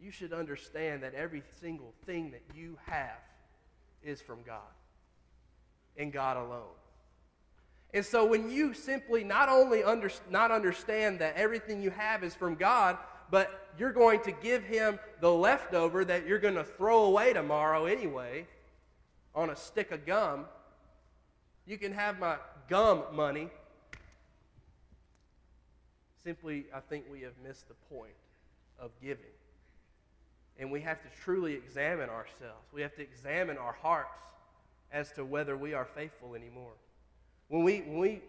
you 0.00 0.10
should 0.10 0.32
understand 0.32 1.02
that 1.02 1.14
every 1.14 1.42
single 1.60 1.94
thing 2.04 2.32
that 2.32 2.42
you 2.54 2.76
have 2.84 3.18
is 4.02 4.20
from 4.20 4.42
God 4.44 4.60
and 5.96 6.12
God 6.12 6.36
alone. 6.36 6.74
And 7.94 8.04
so 8.04 8.26
when 8.26 8.50
you 8.50 8.74
simply 8.74 9.24
not 9.24 9.48
only 9.48 9.82
under, 9.82 10.10
not 10.28 10.50
understand 10.50 11.20
that 11.20 11.36
everything 11.36 11.82
you 11.82 11.90
have 11.90 12.22
is 12.22 12.34
from 12.34 12.56
God, 12.56 12.98
but 13.30 13.70
you're 13.78 13.92
going 13.92 14.20
to 14.22 14.32
give 14.32 14.64
him 14.64 14.98
the 15.20 15.30
leftover 15.30 16.04
that 16.04 16.26
you're 16.26 16.38
going 16.38 16.54
to 16.54 16.64
throw 16.64 17.04
away 17.04 17.32
tomorrow 17.32 17.86
anyway 17.86 18.46
on 19.36 19.50
a 19.50 19.56
stick 19.56 19.92
of 19.92 20.06
gum. 20.06 20.46
You 21.66 21.76
can 21.76 21.92
have 21.92 22.18
my 22.18 22.36
gum 22.68 23.04
money. 23.12 23.50
Simply, 26.24 26.64
I 26.74 26.80
think 26.80 27.04
we 27.12 27.20
have 27.20 27.34
missed 27.46 27.68
the 27.68 27.74
point 27.94 28.14
of 28.80 28.90
giving. 29.00 29.24
And 30.58 30.72
we 30.72 30.80
have 30.80 31.02
to 31.02 31.08
truly 31.22 31.52
examine 31.52 32.08
ourselves. 32.08 32.66
We 32.72 32.80
have 32.80 32.96
to 32.96 33.02
examine 33.02 33.58
our 33.58 33.74
hearts 33.74 34.18
as 34.90 35.12
to 35.12 35.24
whether 35.24 35.56
we 35.56 35.74
are 35.74 35.84
faithful 35.84 36.34
anymore. 36.34 36.72
When 37.48 37.62
we, 37.62 37.80
when 37.80 37.98
we 37.98 38.22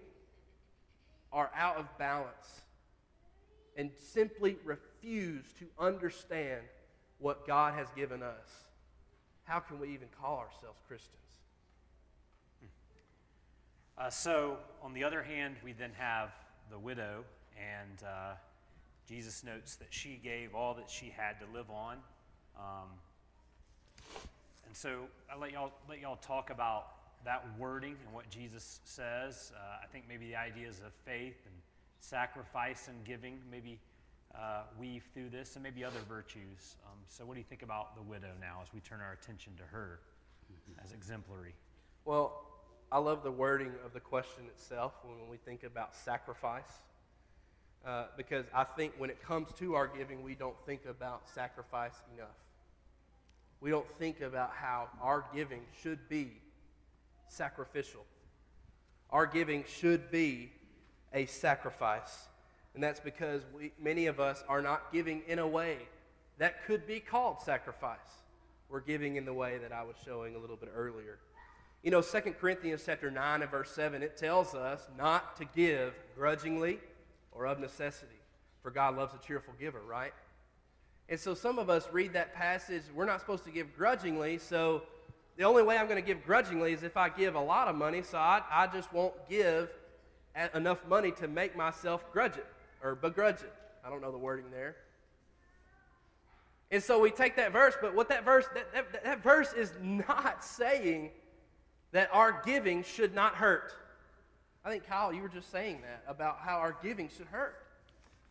are 1.31 1.49
out 1.55 1.77
of 1.77 1.85
balance 1.97 2.61
and 3.77 3.91
simply 3.97 4.57
refuse 4.65 5.45
to 5.59 5.65
understand 5.79 6.61
what 7.19 7.47
God 7.47 7.73
has 7.75 7.87
given 7.95 8.21
us, 8.21 8.66
how 9.47 9.59
can 9.59 9.79
we 9.79 9.87
even 9.93 10.09
call 10.21 10.37
ourselves 10.37 10.79
Christians? 10.87 11.15
Uh, 13.97 14.09
so, 14.11 14.57
on 14.83 14.93
the 14.93 15.03
other 15.03 15.23
hand, 15.23 15.55
we 15.63 15.71
then 15.71 15.91
have 15.97 16.29
the 16.69 16.77
widow, 16.77 17.23
and 17.57 18.03
uh, 18.03 18.33
Jesus 19.07 19.43
notes 19.43 19.75
that 19.77 19.87
she 19.89 20.19
gave 20.21 20.53
all 20.53 20.73
that 20.75 20.89
she 20.89 21.11
had 21.15 21.39
to 21.39 21.45
live 21.57 21.71
on. 21.71 21.97
Um, 22.57 22.89
and 24.67 24.75
so 24.75 25.05
I 25.33 25.37
let 25.37 25.51
y'all 25.51 25.71
let 25.87 25.99
y'all 25.99 26.17
talk 26.17 26.49
about 26.49 26.87
that 27.23 27.43
wording 27.57 27.95
and 28.05 28.13
what 28.13 28.29
Jesus 28.29 28.81
says. 28.83 29.53
Uh, 29.55 29.77
I 29.81 29.87
think 29.87 30.05
maybe 30.09 30.27
the 30.27 30.35
ideas 30.35 30.81
of 30.85 30.91
faith 31.05 31.37
and 31.45 31.55
sacrifice 32.01 32.89
and 32.89 33.03
giving 33.05 33.39
maybe 33.49 33.79
uh, 34.39 34.61
weave 34.79 35.03
through 35.13 35.29
this, 35.29 35.55
and 35.55 35.63
maybe 35.63 35.83
other 35.83 35.99
virtues. 36.07 36.75
Um, 36.85 36.99
so, 37.07 37.25
what 37.25 37.33
do 37.33 37.39
you 37.39 37.45
think 37.47 37.63
about 37.63 37.95
the 37.95 38.01
widow 38.01 38.31
now 38.39 38.59
as 38.61 38.73
we 38.73 38.79
turn 38.79 39.01
our 39.01 39.13
attention 39.13 39.53
to 39.57 39.63
her 39.63 39.99
as 40.83 40.91
exemplary? 40.93 41.53
Well, 42.05 42.43
I 42.91 42.99
love 42.99 43.23
the 43.23 43.31
wording 43.31 43.71
of 43.85 43.93
the 43.93 43.99
question 43.99 44.43
itself 44.47 44.93
when 45.03 45.29
we 45.29 45.37
think 45.37 45.63
about 45.63 45.95
sacrifice. 45.95 46.81
Uh, 47.85 48.05
because 48.17 48.45
I 48.53 48.63
think 48.63 48.93
when 48.97 49.09
it 49.09 49.21
comes 49.23 49.49
to 49.59 49.75
our 49.75 49.87
giving, 49.87 50.23
we 50.23 50.35
don't 50.35 50.55
think 50.65 50.81
about 50.89 51.29
sacrifice 51.29 51.93
enough. 52.15 52.35
We 53.61 53.69
don't 53.69 53.89
think 53.97 54.21
about 54.21 54.51
how 54.51 54.89
our 55.01 55.25
giving 55.33 55.61
should 55.81 56.09
be 56.09 56.31
sacrificial. 57.27 58.05
Our 59.09 59.25
giving 59.25 59.63
should 59.67 60.11
be 60.11 60.51
a 61.13 61.25
sacrifice. 61.25 62.27
And 62.77 62.83
that's 62.83 62.99
because 62.99 63.41
we, 63.57 63.71
many 63.81 64.05
of 64.05 64.19
us 64.19 64.43
are 64.47 64.61
not 64.61 64.93
giving 64.93 65.23
in 65.27 65.39
a 65.39 65.47
way 65.47 65.77
that 66.37 66.63
could 66.67 66.85
be 66.85 66.99
called 66.99 67.41
sacrifice. 67.41 67.97
We're 68.69 68.81
giving 68.81 69.15
in 69.15 69.25
the 69.25 69.33
way 69.33 69.57
that 69.57 69.71
I 69.71 69.81
was 69.81 69.95
showing 70.05 70.35
a 70.35 70.37
little 70.37 70.57
bit 70.57 70.71
earlier. 70.75 71.17
You 71.81 71.89
know, 71.89 72.03
2 72.03 72.19
Corinthians 72.39 72.83
chapter 72.85 73.09
9 73.09 73.41
and 73.41 73.49
verse 73.49 73.71
7, 73.71 74.03
it 74.03 74.15
tells 74.15 74.53
us 74.53 74.87
not 74.95 75.37
to 75.37 75.45
give 75.55 75.95
grudgingly 76.15 76.77
or 77.31 77.47
of 77.47 77.59
necessity. 77.59 78.21
For 78.61 78.69
God 78.69 78.95
loves 78.95 79.15
a 79.15 79.25
cheerful 79.25 79.55
giver, 79.59 79.81
right? 79.81 80.13
And 81.09 81.19
so 81.19 81.33
some 81.33 81.57
of 81.57 81.71
us 81.71 81.87
read 81.91 82.13
that 82.13 82.35
passage, 82.35 82.83
we're 82.93 83.05
not 83.05 83.21
supposed 83.21 83.43
to 83.45 83.51
give 83.51 83.75
grudgingly, 83.75 84.37
so 84.37 84.83
the 85.35 85.45
only 85.45 85.63
way 85.63 85.79
I'm 85.79 85.87
going 85.87 85.99
to 85.99 86.07
give 86.07 86.23
grudgingly 86.23 86.73
is 86.73 86.83
if 86.83 86.95
I 86.95 87.09
give 87.09 87.33
a 87.33 87.41
lot 87.41 87.69
of 87.69 87.75
money, 87.75 88.03
so 88.03 88.19
I, 88.19 88.43
I 88.51 88.67
just 88.67 88.93
won't 88.93 89.15
give 89.27 89.71
enough 90.53 90.87
money 90.87 91.11
to 91.13 91.27
make 91.27 91.57
myself 91.57 92.05
grudge 92.13 92.37
it 92.37 92.45
or 92.87 92.95
begrudge 92.95 93.41
it. 93.41 93.53
I 93.85 93.89
don't 93.89 94.01
know 94.01 94.11
the 94.11 94.17
wording 94.17 94.49
there. 94.51 94.77
And 96.71 96.81
so 96.81 96.99
we 96.99 97.11
take 97.11 97.35
that 97.35 97.51
verse, 97.53 97.75
but 97.81 97.95
what 97.95 98.09
that 98.09 98.25
verse, 98.25 98.45
that, 98.53 98.73
that, 98.73 99.03
that 99.03 99.23
verse 99.23 99.53
is 99.53 99.71
not 99.81 100.43
saying 100.43 101.11
that 101.91 102.09
our 102.11 102.41
giving 102.45 102.83
should 102.83 103.13
not 103.13 103.35
hurt. 103.35 103.73
I 104.65 104.69
think, 104.69 104.85
Kyle, 104.85 105.13
you 105.13 105.21
were 105.21 105.29
just 105.29 105.51
saying 105.51 105.81
that 105.81 106.03
about 106.07 106.39
how 106.39 106.57
our 106.57 106.75
giving 106.83 107.09
should 107.09 107.27
hurt. 107.27 107.63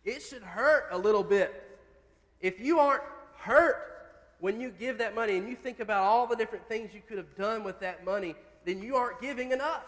It 0.05 0.21
should 0.23 0.43
hurt 0.43 0.89
a 0.91 0.99
little 0.99 1.25
bit. 1.25 1.79
If 2.41 2.61
you 2.61 2.79
aren't 2.79 3.03
hurt 3.39 3.77
when 4.41 4.61
you 4.61 4.71
give 4.71 4.99
that 4.99 5.15
money 5.15 5.37
and 5.39 5.49
you 5.49 5.57
think 5.57 5.81
about 5.81 6.03
all 6.03 6.27
the 6.27 6.37
different 6.37 6.69
things 6.69 6.93
you 6.95 7.01
could 7.07 7.17
have 7.17 7.35
done 7.37 7.65
with 7.65 7.81
that 7.81 8.05
money, 8.05 8.35
then 8.65 8.83
you 8.83 8.97
aren't 8.97 9.21
giving 9.21 9.53
enough. 9.53 9.85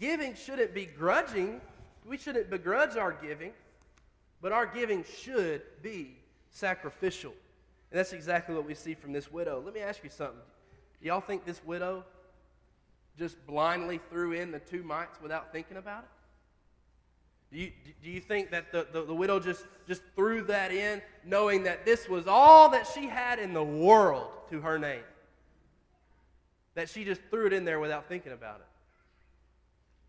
Giving 0.00 0.34
shouldn't 0.34 0.72
be 0.72 0.86
grudging. 0.86 1.60
We 2.04 2.18
shouldn't 2.18 2.50
begrudge 2.50 2.96
our 2.96 3.12
giving, 3.12 3.52
but 4.40 4.52
our 4.52 4.66
giving 4.66 5.04
should 5.04 5.62
be 5.82 6.16
sacrificial. 6.50 7.32
And 7.90 7.98
that's 7.98 8.12
exactly 8.12 8.54
what 8.54 8.66
we 8.66 8.74
see 8.74 8.94
from 8.94 9.12
this 9.12 9.30
widow. 9.30 9.62
Let 9.64 9.74
me 9.74 9.80
ask 9.80 10.02
you 10.02 10.10
something. 10.10 10.40
Do 11.00 11.08
y'all 11.08 11.20
think 11.20 11.44
this 11.44 11.64
widow 11.64 12.04
just 13.18 13.44
blindly 13.46 14.00
threw 14.10 14.32
in 14.32 14.50
the 14.50 14.58
two 14.58 14.82
mites 14.82 15.20
without 15.20 15.52
thinking 15.52 15.76
about 15.76 16.04
it? 16.04 16.08
Do 17.52 17.58
you, 17.58 17.72
do 18.02 18.10
you 18.10 18.20
think 18.20 18.50
that 18.50 18.72
the, 18.72 18.86
the, 18.90 19.04
the, 19.04 19.14
widow 19.14 19.38
just, 19.38 19.66
just 19.86 20.00
threw 20.16 20.42
that 20.44 20.72
in, 20.72 21.02
knowing 21.22 21.64
that 21.64 21.84
this 21.84 22.08
was 22.08 22.26
all 22.26 22.70
that 22.70 22.86
she 22.86 23.06
had 23.06 23.38
in 23.38 23.52
the 23.52 23.62
world 23.62 24.30
to 24.48 24.62
her 24.62 24.78
name? 24.78 25.02
That 26.74 26.88
she 26.88 27.04
just 27.04 27.20
threw 27.30 27.46
it 27.46 27.52
in 27.52 27.66
there 27.66 27.78
without 27.78 28.08
thinking 28.08 28.32
about 28.32 28.60
it? 28.60 28.66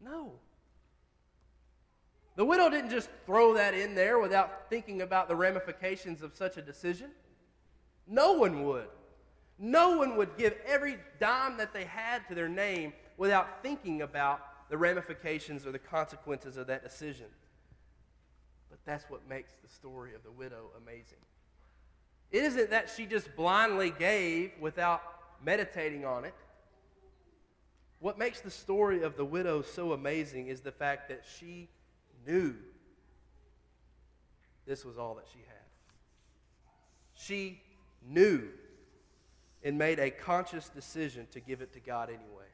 No. 0.06 0.32
The 2.36 2.46
widow 2.46 2.70
didn't 2.70 2.90
just 2.90 3.10
throw 3.26 3.54
that 3.54 3.74
in 3.74 3.94
there 3.94 4.20
without 4.20 4.70
thinking 4.70 5.02
about 5.02 5.28
the 5.28 5.36
ramifications 5.36 6.24
of 6.24 6.36
such 6.36 6.58
a 6.58 6.62
decision. 6.62 7.12
No 8.08 8.34
one 8.34 8.64
would. 8.64 8.88
No 9.60 9.98
one 9.98 10.18
would 10.18 10.36
give 10.38 10.56
every 10.66 10.98
dime 11.20 11.58
that 11.58 11.74
they 11.74 11.86
had 11.86 12.28
to 12.28 12.36
their 12.36 12.50
name 12.50 12.94
without 13.18 13.62
thinking 13.62 14.02
about 14.02 14.70
the 14.70 14.78
ramifications 14.78 15.66
or 15.66 15.72
the 15.72 15.80
consequences 15.80 16.58
of 16.58 16.68
that 16.68 16.84
decision. 16.84 17.28
But 18.70 18.80
that's 18.86 19.08
what 19.10 19.30
makes 19.30 19.54
the 19.62 19.70
story 19.70 20.16
of 20.16 20.24
the 20.24 20.32
widow 20.32 20.72
amazing. 20.76 21.20
It 22.32 22.44
isn't 22.44 22.72
that 22.72 22.90
she 22.90 23.06
just 23.06 23.36
blindly 23.36 23.92
gave 23.92 24.52
without 24.60 25.04
meditating 25.46 26.04
on 26.04 26.26
it. 26.26 26.34
What 28.00 28.18
makes 28.18 28.42
the 28.42 28.50
story 28.50 29.04
of 29.04 29.16
the 29.16 29.24
widow 29.24 29.62
so 29.62 29.94
amazing 29.94 30.48
is 30.48 30.62
the 30.62 30.72
fact 30.72 31.08
that 31.10 31.24
she 31.38 31.70
knew 32.26 32.56
this 34.66 34.86
was 34.86 34.98
all 34.98 35.16
that 35.16 35.26
she 35.32 35.40
had. 35.40 35.58
She 37.16 37.62
knew 38.08 38.50
and 39.64 39.78
made 39.78 40.00
a 40.00 40.10
conscious 40.10 40.70
decision 40.70 41.28
to 41.32 41.40
give 41.40 41.62
it 41.62 41.74
to 41.74 41.80
God 41.80 42.10
anyway. 42.10 42.50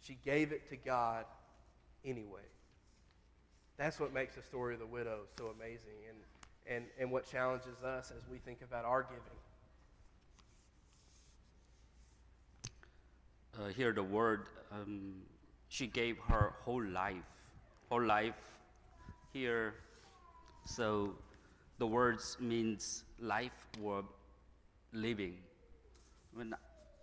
She 0.00 0.16
gave 0.24 0.52
it 0.52 0.68
to 0.70 0.76
God 0.76 1.24
anyway. 2.04 2.42
That's 3.76 4.00
what 4.00 4.12
makes 4.12 4.36
the 4.36 4.42
story 4.42 4.74
of 4.74 4.80
the 4.80 4.86
widow 4.86 5.20
so 5.36 5.48
amazing 5.48 5.98
and, 6.08 6.76
and, 6.76 6.84
and 6.98 7.10
what 7.10 7.28
challenges 7.30 7.82
us 7.84 8.12
as 8.16 8.22
we 8.30 8.38
think 8.38 8.62
about 8.62 8.84
our 8.84 9.02
giving. 9.02 9.20
uh, 13.58 13.68
hear 13.68 13.92
the 13.92 14.02
word, 14.02 14.46
um, 14.72 15.14
she 15.68 15.86
gave 15.86 16.18
her 16.28 16.54
whole 16.60 16.84
life, 16.84 17.16
whole 17.88 18.02
life 18.02 18.34
here. 19.32 19.74
So 20.64 21.14
the 21.78 21.86
words 21.86 22.36
means 22.40 23.04
life 23.20 23.66
or 23.82 24.04
living. 24.92 25.36
When, 26.34 26.54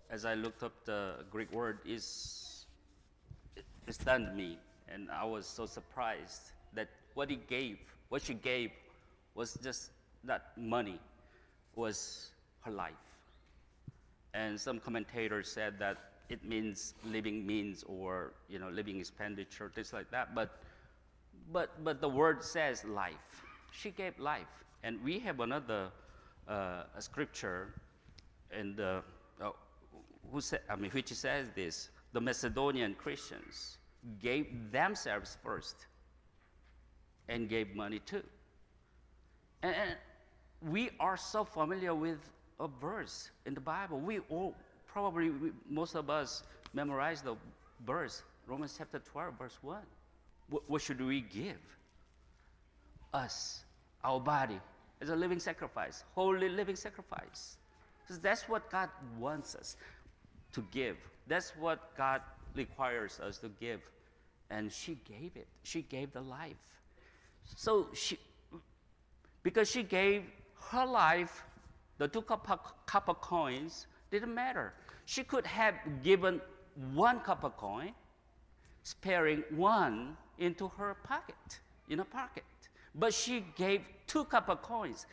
as 0.09 0.25
I 0.25 0.33
looked 0.33 0.63
up 0.63 0.73
the 0.85 1.25
Greek 1.31 1.51
word, 1.51 1.79
is 1.85 2.65
it, 3.55 3.65
it 3.87 3.95
stunned 3.95 4.35
me, 4.35 4.57
and 4.89 5.09
I 5.09 5.23
was 5.23 5.45
so 5.45 5.65
surprised 5.65 6.51
that 6.73 6.89
what 7.13 7.29
he 7.29 7.37
gave, 7.47 7.77
what 8.09 8.21
she 8.21 8.33
gave, 8.33 8.71
was 9.35 9.57
just 9.63 9.91
not 10.23 10.41
money, 10.57 10.99
was 11.75 12.29
her 12.61 12.71
life. 12.71 12.93
And 14.33 14.59
some 14.59 14.79
commentators 14.79 15.51
said 15.51 15.79
that 15.79 15.97
it 16.29 16.43
means 16.43 16.93
living 17.05 17.45
means 17.45 17.83
or 17.83 18.33
you 18.49 18.57
know 18.59 18.69
living 18.69 18.99
expenditure, 18.99 19.71
things 19.73 19.93
like 19.93 20.09
that. 20.11 20.33
But 20.33 20.59
but 21.53 21.83
but 21.83 22.01
the 22.01 22.09
word 22.09 22.43
says 22.43 22.83
life. 22.83 23.45
She 23.71 23.91
gave 23.91 24.19
life, 24.19 24.65
and 24.83 25.01
we 25.03 25.19
have 25.19 25.39
another 25.39 25.89
uh, 26.47 26.83
scripture, 26.99 27.73
and 28.51 28.79
uh, 28.79 29.01
who 30.31 30.41
said 30.41 30.61
I 30.69 30.75
mean 30.75 30.91
which 30.91 31.13
says 31.13 31.47
this: 31.55 31.89
the 32.11 32.21
Macedonian 32.21 32.95
Christians 32.95 33.77
gave 34.21 34.71
themselves 34.71 35.37
first, 35.43 35.85
and 37.29 37.47
gave 37.47 37.75
money 37.75 37.99
too. 37.99 38.23
And, 39.61 39.75
and 39.75 40.71
we 40.71 40.89
are 40.99 41.17
so 41.17 41.43
familiar 41.43 41.95
with 41.95 42.19
a 42.59 42.67
verse 42.67 43.31
in 43.45 43.53
the 43.53 43.61
Bible. 43.61 43.99
We 43.99 44.19
all, 44.29 44.55
probably, 44.87 45.29
we, 45.29 45.51
most 45.69 45.95
of 45.95 46.09
us 46.09 46.43
memorize 46.73 47.21
the 47.21 47.35
verse, 47.85 48.23
Romans 48.47 48.75
chapter 48.77 48.99
12, 48.99 49.33
verse 49.37 49.57
1. 49.61 49.81
What, 50.49 50.69
what 50.69 50.81
should 50.81 51.01
we 51.01 51.21
give? 51.21 51.57
Us, 53.13 53.63
our 54.03 54.19
body, 54.19 54.59
as 55.01 55.09
a 55.09 55.15
living 55.15 55.39
sacrifice, 55.39 56.03
holy 56.15 56.49
living 56.49 56.75
sacrifice. 56.75 57.57
Because 58.01 58.19
that's 58.19 58.49
what 58.49 58.69
God 58.69 58.89
wants 59.19 59.55
us 59.55 59.77
to 60.53 60.65
give. 60.71 60.97
That's 61.27 61.51
what 61.57 61.95
God 61.97 62.21
requires 62.55 63.19
us 63.19 63.37
to 63.39 63.49
give. 63.59 63.81
And 64.49 64.71
she 64.71 64.97
gave 65.07 65.31
it. 65.35 65.47
She 65.63 65.81
gave 65.83 66.11
the 66.11 66.21
life. 66.21 66.55
So 67.55 67.89
she, 67.93 68.19
because 69.41 69.69
she 69.69 69.83
gave 69.83 70.23
her 70.71 70.85
life, 70.85 71.43
the 71.97 72.07
two 72.07 72.21
copper, 72.21 72.59
copper 72.85 73.13
coins 73.13 73.87
didn't 74.11 74.33
matter. 74.33 74.73
She 75.05 75.23
could 75.23 75.45
have 75.45 75.75
given 76.03 76.41
one 76.93 77.19
copper 77.19 77.49
coin, 77.49 77.91
sparing 78.83 79.43
one 79.51 80.17
into 80.39 80.67
her 80.77 80.95
pocket, 81.03 81.59
in 81.89 81.99
a 81.99 82.05
pocket. 82.05 82.43
But 82.95 83.13
she 83.13 83.45
gave 83.55 83.81
two 84.07 84.25
copper 84.25 84.55
coins. 84.55 85.05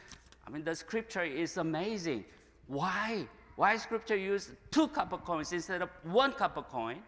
I 0.46 0.50
mean, 0.50 0.64
the 0.64 0.74
scripture 0.74 1.22
is 1.22 1.56
amazing. 1.56 2.24
Why? 2.66 3.26
Why 3.56 3.76
scripture 3.76 4.16
used 4.16 4.50
two 4.70 4.88
copper 4.88 5.18
coins 5.18 5.52
instead 5.52 5.82
of 5.82 5.90
one 6.02 6.32
copper 6.32 6.62
coin? 6.62 6.98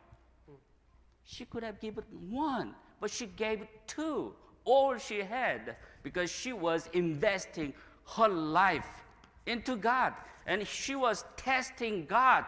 She 1.24 1.44
could 1.44 1.62
have 1.62 1.80
given 1.80 2.04
one, 2.30 2.74
but 3.00 3.10
she 3.10 3.26
gave 3.26 3.66
two, 3.86 4.34
all 4.64 4.98
she 4.98 5.20
had, 5.20 5.76
because 6.02 6.30
she 6.30 6.52
was 6.52 6.88
investing 6.92 7.72
her 8.16 8.28
life 8.28 9.04
into 9.46 9.76
God. 9.76 10.14
And 10.46 10.66
she 10.66 10.94
was 10.94 11.24
testing 11.36 12.06
God. 12.06 12.44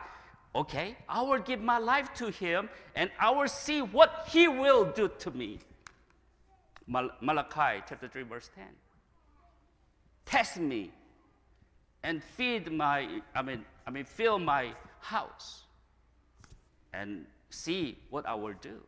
Okay, 0.55 0.97
I 1.09 1.23
will 1.23 1.40
give 1.40 1.61
my 1.61 1.79
life 1.79 2.14
to 2.14 2.31
him 2.31 2.69
and 2.95 3.11
I 3.19 3.31
will 3.31 3.49
see 3.49 3.83
what 3.83 4.29
he 4.31 4.47
will 4.47 4.85
do 4.85 5.11
to 5.19 5.31
me. 5.33 5.59
Mal- 6.87 7.11
Malachi 7.21 7.83
chapter 7.88 8.07
3, 8.07 8.23
verse 8.23 8.51
10. 8.55 8.64
Test 10.25 10.59
me 10.59 10.93
and 12.05 12.23
feed 12.23 12.71
my, 12.71 13.21
I 13.35 13.43
mean, 13.43 13.64
I 13.87 13.90
mean, 13.90 14.05
fill 14.05 14.38
my 14.38 14.73
house 15.01 15.64
and 16.93 17.27
see 17.51 17.99
what 18.11 18.27
I 18.27 18.35
will 18.35 18.55
do. 18.61 18.81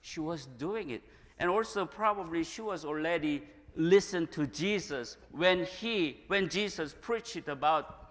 She 0.00 0.20
was 0.20 0.46
doing 0.58 0.90
it. 0.90 1.02
And 1.38 1.50
also, 1.50 1.84
probably, 1.84 2.42
she 2.42 2.62
was 2.62 2.84
already 2.84 3.42
listened 3.76 4.32
to 4.32 4.46
Jesus 4.46 5.18
when 5.32 5.64
he, 5.64 6.24
when 6.28 6.48
Jesus 6.48 6.94
preached 6.98 7.48
about 7.48 8.08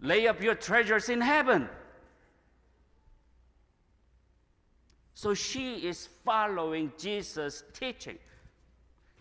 lay 0.00 0.28
up 0.28 0.42
your 0.42 0.54
treasures 0.54 1.08
in 1.08 1.20
heaven. 1.20 1.68
So 5.14 5.32
she 5.32 5.76
is 5.76 6.08
following 6.24 6.92
Jesus' 6.98 7.62
teaching. 7.72 8.18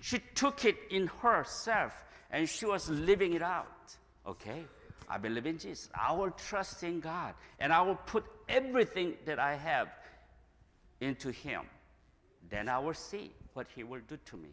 She 0.02 0.20
took 0.36 0.66
it 0.66 0.76
in 0.90 1.08
herself 1.08 1.94
and 2.32 2.50
she 2.50 2.66
was 2.66 2.90
living 2.90 3.34
it 3.34 3.42
out. 3.44 3.96
Okay, 4.26 4.66
I 5.08 5.18
believe 5.18 5.46
in 5.46 5.58
Jesus. 5.58 5.90
I 5.94 6.12
will 6.14 6.32
trust 6.32 6.84
in 6.84 7.00
God 7.00 7.36
and 7.60 7.72
I 7.72 7.82
will 7.82 7.96
put 7.96 8.26
everything 8.50 9.14
that 9.26 9.40
I 9.40 9.56
have 9.56 9.88
into 11.00 11.32
Him. 11.32 11.62
Then 12.50 12.68
I 12.68 12.80
will 12.80 12.94
see 12.94 13.32
what 13.54 13.68
He 13.76 13.84
will 13.84 14.02
do 14.08 14.18
to 14.18 14.38
me. 14.38 14.50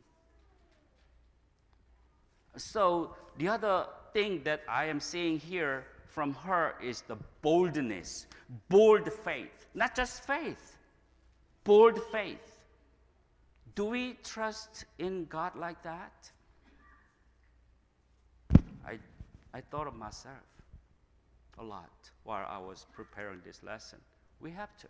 So, 2.57 3.15
the 3.39 3.49
other 3.49 3.87
thing 4.13 4.43
that 4.45 4.63
I 4.69 4.87
am 4.87 5.01
seeing 5.01 5.39
here 5.39 5.85
from 6.07 6.35
her 6.35 6.75
is 6.83 7.03
the 7.03 7.17
boldness, 7.43 8.27
bold 8.69 9.11
faith. 9.13 9.67
Not 9.75 9.95
just 9.95 10.27
faith, 10.27 10.77
bold 11.65 12.01
faith. 12.11 12.59
Do 13.75 13.87
we 13.87 14.17
trust 14.25 14.85
in 14.99 15.27
God 15.27 15.57
like 15.57 15.83
that? 15.83 16.31
I, 18.87 18.99
I 19.55 19.61
thought 19.61 19.87
of 19.87 19.95
myself 19.95 20.35
a 21.59 21.63
lot 21.63 21.91
while 22.25 22.47
I 22.49 22.59
was 22.59 22.87
preparing 22.93 23.41
this 23.45 23.63
lesson. 23.63 23.99
We 24.41 24.51
have 24.51 24.77
to. 24.79 24.87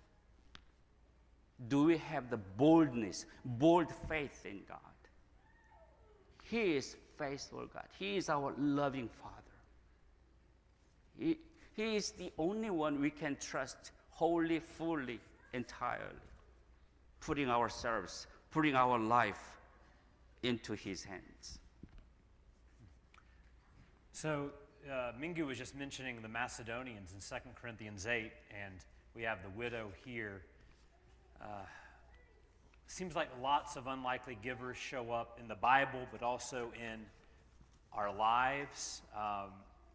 Do 1.68 1.84
we 1.84 1.98
have 1.98 2.30
the 2.30 2.38
boldness, 2.38 3.26
bold 3.44 3.88
faith 4.08 4.46
in 4.46 4.60
God? 4.66 4.78
He 6.44 6.76
is 6.76 6.96
faithful 7.18 7.66
God. 7.72 7.84
He 7.98 8.16
is 8.16 8.30
our 8.30 8.54
loving 8.58 9.08
Father. 9.08 9.34
He, 11.18 11.38
he 11.76 11.96
is 11.96 12.12
the 12.12 12.32
only 12.38 12.70
one 12.70 13.00
we 13.00 13.10
can 13.10 13.36
trust 13.40 13.92
wholly, 14.10 14.58
fully, 14.58 15.20
entirely, 15.52 16.29
putting 17.20 17.48
ourselves, 17.48 18.26
putting 18.50 18.74
our 18.74 18.98
life 18.98 19.58
into 20.42 20.72
His 20.72 21.04
hands. 21.04 21.58
So, 24.12 24.50
uh, 24.90 25.12
Mingu 25.20 25.46
was 25.46 25.58
just 25.58 25.74
mentioning 25.74 26.20
the 26.22 26.28
Macedonians 26.28 27.12
in 27.12 27.20
2 27.20 27.50
Corinthians 27.60 28.06
8, 28.06 28.32
and 28.64 28.74
we 29.14 29.22
have 29.22 29.42
the 29.42 29.50
widow 29.50 29.88
here. 30.04 30.42
Uh, 31.40 31.64
seems 32.86 33.14
like 33.14 33.28
lots 33.40 33.76
of 33.76 33.86
unlikely 33.86 34.36
givers 34.42 34.76
show 34.76 35.12
up 35.12 35.38
in 35.40 35.48
the 35.48 35.54
Bible, 35.54 36.06
but 36.10 36.22
also 36.22 36.72
in 36.74 37.00
our 37.92 38.14
lives. 38.14 39.02
Um, 39.16 39.50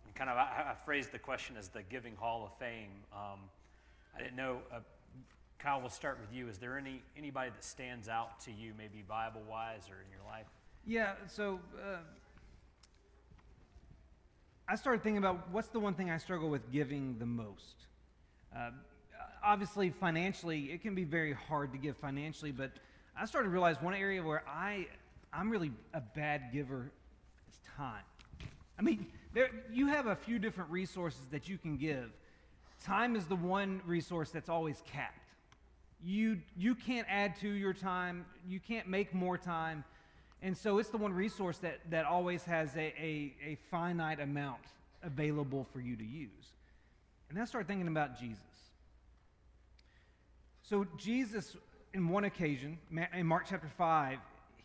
and 0.05 0.15
kind 0.15 0.29
of, 0.29 0.38
I, 0.38 0.71
I, 0.71 0.75
phrased 0.85 1.11
the 1.11 1.19
question 1.19 1.55
as 1.57 1.67
the 1.67 1.83
Giving 1.83 2.15
Hall 2.15 2.45
of 2.45 2.57
Fame. 2.57 2.91
Um, 3.13 3.39
I 4.15 4.19
didn't 4.19 4.38
know, 4.38 4.59
uh, 4.73 4.79
Kyle, 5.59 5.79
we'll 5.79 5.89
start 5.89 6.19
with 6.19 6.33
you. 6.33 6.47
Is 6.47 6.57
there 6.57 6.77
any 6.77 7.01
anybody 7.17 7.49
that 7.49 7.63
stands 7.63 8.07
out 8.07 8.39
to 8.41 8.51
you, 8.51 8.73
maybe 8.77 9.03
Bible 9.07 9.41
wise 9.49 9.89
or 9.89 10.01
in 10.01 10.09
your 10.11 10.25
life? 10.27 10.47
Yeah, 10.85 11.13
so 11.27 11.59
uh, 11.83 11.97
I 14.67 14.75
started 14.75 15.03
thinking 15.03 15.17
about 15.17 15.49
what's 15.51 15.69
the 15.69 15.79
one 15.79 15.93
thing 15.93 16.11
I 16.11 16.17
struggle 16.17 16.49
with 16.49 16.71
giving 16.71 17.17
the 17.17 17.25
most. 17.25 17.87
Uh, 18.55 18.69
obviously, 19.43 19.89
financially, 19.89 20.71
it 20.71 20.81
can 20.81 20.95
be 20.95 21.03
very 21.03 21.33
hard 21.33 21.71
to 21.71 21.77
give 21.77 21.97
financially, 21.97 22.51
but 22.51 22.71
I 23.17 23.25
started 23.25 23.47
to 23.47 23.51
realize 23.51 23.81
one 23.81 23.93
area 23.93 24.21
where 24.21 24.43
I, 24.47 24.87
I'm 25.33 25.49
really 25.49 25.71
a 25.93 26.01
bad 26.01 26.51
giver 26.51 26.91
is 27.47 27.59
time. 27.77 28.03
I 28.77 28.81
mean, 28.81 29.07
there, 29.33 29.49
you 29.71 29.87
have 29.87 30.07
a 30.07 30.15
few 30.15 30.39
different 30.39 30.69
resources 30.69 31.21
that 31.31 31.47
you 31.47 31.57
can 31.57 31.77
give. 31.77 32.11
Time 32.83 33.15
is 33.15 33.25
the 33.25 33.35
one 33.35 33.81
resource 33.85 34.31
that's 34.31 34.49
always 34.49 34.83
capped. 34.85 35.24
You, 36.03 36.39
you 36.55 36.75
can't 36.75 37.08
add 37.10 37.39
to 37.41 37.49
your 37.49 37.73
time, 37.73 38.25
you 38.47 38.60
can't 38.60 38.88
make 38.88 39.13
more 39.13 39.38
time. 39.38 39.84
And 40.41 40.55
so 40.55 40.77
it's 40.77 40.89
the 40.89 40.97
one 40.97 41.13
resource 41.13 41.58
that, 41.60 41.79
that 41.89 42.05
always 42.05 42.43
has 42.43 42.75
a, 42.75 42.93
a, 42.99 43.34
a 43.43 43.58
finite 43.71 44.19
amount 44.19 44.62
available 45.01 45.65
for 45.73 45.79
you 45.79 45.95
to 45.95 46.03
use. 46.03 46.53
And 47.29 47.38
then 47.38 47.41
I 47.41 47.45
started 47.45 47.67
thinking 47.67 47.88
about 47.88 48.19
Jesus. 48.19 48.39
So, 50.62 50.86
Jesus, 50.97 51.58
in 51.93 52.08
one 52.10 52.25
occasion, 52.25 52.77
in 53.13 53.27
Mark 53.27 53.45
chapter 53.47 53.69
5, 53.77 54.17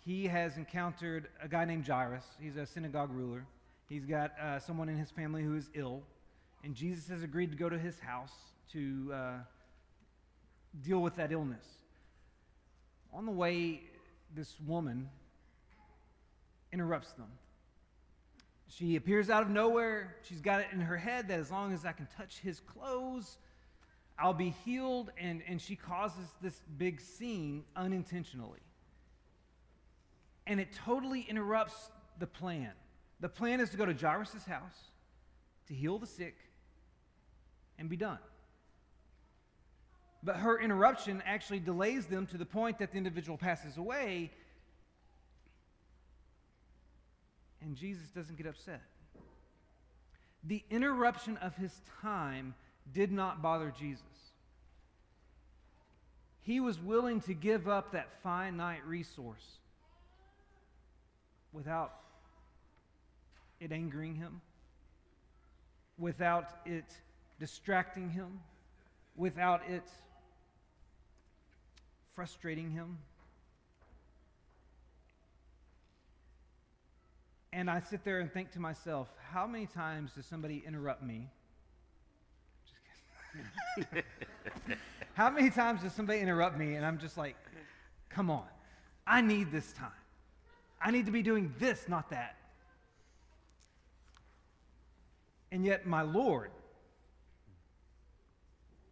he 0.05 0.27
has 0.27 0.57
encountered 0.57 1.29
a 1.43 1.49
guy 1.49 1.65
named 1.65 1.87
Jairus. 1.87 2.25
He's 2.41 2.57
a 2.57 2.65
synagogue 2.65 3.11
ruler. 3.13 3.45
He's 3.89 4.07
got 4.07 4.33
uh, 4.39 4.59
someone 4.59 4.89
in 4.89 4.97
his 4.97 5.11
family 5.11 5.43
who 5.43 5.57
is 5.57 5.69
ill. 5.75 6.03
And 6.65 6.75
Jesus 6.75 7.09
has 7.09 7.23
agreed 7.23 7.51
to 7.51 7.57
go 7.57 7.69
to 7.69 7.79
his 7.79 7.99
house 7.99 8.33
to 8.73 9.11
uh, 9.13 9.33
deal 10.83 11.01
with 11.01 11.17
that 11.17 11.33
illness. 11.33 11.65
On 13.13 13.27
the 13.27 13.33
way, 13.33 13.83
this 14.35 14.55
woman 14.67 15.09
interrupts 16.73 17.13
them. 17.13 17.27
She 18.69 18.97
appears 18.97 19.31
out 19.31 19.43
of 19.43 19.51
nowhere. 19.51 20.17
She's 20.23 20.41
got 20.41 20.61
it 20.61 20.69
in 20.73 20.81
her 20.81 20.97
head 20.97 21.29
that 21.29 21.41
as 21.41 21.51
long 21.51 21.73
as 21.73 21.85
I 21.85 21.93
can 21.93 22.07
touch 22.17 22.39
his 22.39 22.61
clothes, 22.61 23.37
I'll 24.19 24.33
be 24.33 24.55
healed. 24.65 25.11
And, 25.19 25.43
and 25.49 25.61
she 25.61 25.75
causes 25.75 26.27
this 26.41 26.61
big 26.79 27.01
scene 27.01 27.65
unintentionally. 27.75 28.61
And 30.47 30.61
it 30.61 30.69
totally 30.85 31.23
interrupts 31.29 31.91
the 32.19 32.27
plan. 32.27 32.71
The 33.19 33.29
plan 33.29 33.61
is 33.61 33.71
to 33.71 33.77
go 33.77 33.85
to 33.85 33.93
Jairus' 33.93 34.45
house, 34.45 34.79
to 35.67 35.75
heal 35.75 35.99
the 35.99 36.07
sick, 36.07 36.37
and 37.79 37.89
be 37.89 37.97
done. 37.97 38.19
But 40.23 40.37
her 40.37 40.59
interruption 40.61 41.23
actually 41.25 41.61
delays 41.61 42.07
them 42.07 42.27
to 42.27 42.37
the 42.37 42.45
point 42.45 42.79
that 42.79 42.93
the 42.93 42.99
individual 42.99 43.39
passes 43.39 43.77
away, 43.77 44.31
and 47.63 47.75
Jesus 47.77 48.09
doesn't 48.11 48.37
get 48.37 48.47
upset. 48.47 48.83
The 50.45 50.63
interruption 50.71 51.37
of 51.39 51.55
his 51.57 51.81
time 52.01 52.55
did 52.93 53.13
not 53.13 53.43
bother 53.43 53.73
Jesus. 53.79 54.05
He 56.43 56.61
was 56.61 56.81
willing 56.81 57.21
to 57.23 57.35
give 57.35 57.69
up 57.69 57.93
that 57.93 58.09
finite 58.23 58.85
resource 58.87 59.59
without 61.53 61.95
it 63.61 63.73
angering 63.73 64.15
him, 64.17 64.41
without 65.99 66.49
it 66.65 66.87
distracting 67.39 68.09
him, 68.11 68.41
without 69.17 69.61
it 69.69 69.85
frustrating 72.21 72.71
him. 72.71 72.99
And 77.51 77.71
I 77.71 77.81
sit 77.81 78.05
there 78.05 78.21
and 78.21 78.31
think 78.31 78.53
to 78.53 78.61
myself, 78.61 79.09
how 79.33 79.47
many 79.47 79.65
times 79.65 80.13
does 80.13 80.27
somebody 80.27 80.63
interrupt 80.67 81.03
me? 81.03 81.31
how 85.15 85.31
many 85.31 85.49
times 85.49 85.81
does 85.81 85.95
somebody 85.95 86.21
interrupt 86.21 86.59
me 86.59 86.75
and 86.75 86.85
I'm 86.85 86.99
just 86.99 87.17
like, 87.17 87.37
come 88.11 88.31
on, 88.31 88.45
I 89.07 89.23
need 89.23 89.51
this 89.51 89.73
time. 89.73 89.89
I 90.79 90.91
need 90.91 91.07
to 91.07 91.13
be 91.13 91.23
doing 91.23 91.55
this, 91.59 91.89
not 91.89 92.11
that. 92.11 92.37
And 95.51 95.65
yet, 95.65 95.87
my 95.87 96.03
Lord 96.03 96.51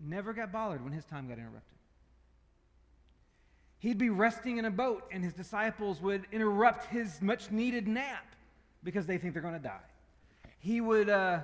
never 0.00 0.32
got 0.32 0.50
bothered 0.50 0.82
when 0.82 0.94
his 0.94 1.04
time 1.04 1.28
got 1.28 1.36
interrupted. 1.36 1.77
He'd 3.80 3.98
be 3.98 4.10
resting 4.10 4.58
in 4.58 4.64
a 4.64 4.70
boat, 4.70 5.04
and 5.12 5.22
his 5.22 5.32
disciples 5.32 6.00
would 6.02 6.26
interrupt 6.32 6.86
his 6.86 7.22
much 7.22 7.50
needed 7.50 7.86
nap 7.86 8.34
because 8.82 9.06
they 9.06 9.18
think 9.18 9.34
they're 9.34 9.42
going 9.42 9.54
to 9.54 9.60
die. 9.60 9.78
He 10.58 10.80
would, 10.80 11.08
uh, 11.08 11.40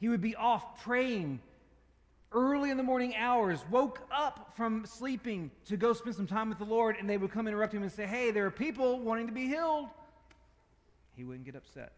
he 0.00 0.08
would 0.08 0.20
be 0.20 0.34
off 0.34 0.82
praying 0.82 1.40
early 2.32 2.70
in 2.70 2.76
the 2.76 2.82
morning 2.82 3.14
hours, 3.16 3.64
woke 3.70 4.00
up 4.10 4.52
from 4.56 4.84
sleeping 4.84 5.50
to 5.66 5.76
go 5.76 5.92
spend 5.92 6.16
some 6.16 6.26
time 6.26 6.48
with 6.48 6.58
the 6.58 6.64
Lord, 6.64 6.96
and 6.98 7.08
they 7.08 7.18
would 7.18 7.30
come 7.30 7.46
interrupt 7.46 7.72
him 7.72 7.82
and 7.82 7.92
say, 7.92 8.04
Hey, 8.04 8.32
there 8.32 8.46
are 8.46 8.50
people 8.50 8.98
wanting 8.98 9.28
to 9.28 9.32
be 9.32 9.46
healed. 9.46 9.88
He 11.16 11.24
wouldn't 11.24 11.44
get 11.44 11.54
upset. 11.54 11.92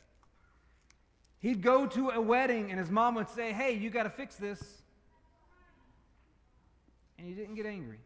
He'd 1.40 1.62
go 1.62 1.86
to 1.86 2.10
a 2.10 2.20
wedding, 2.20 2.70
and 2.70 2.78
his 2.78 2.90
mom 2.90 3.14
would 3.14 3.28
say, 3.30 3.52
Hey, 3.52 3.72
you 3.72 3.88
got 3.88 4.02
to 4.02 4.10
fix 4.10 4.36
this. 4.36 4.62
And 7.18 7.26
he 7.26 7.34
didn't 7.34 7.54
get 7.54 7.66
angry. 7.66 7.98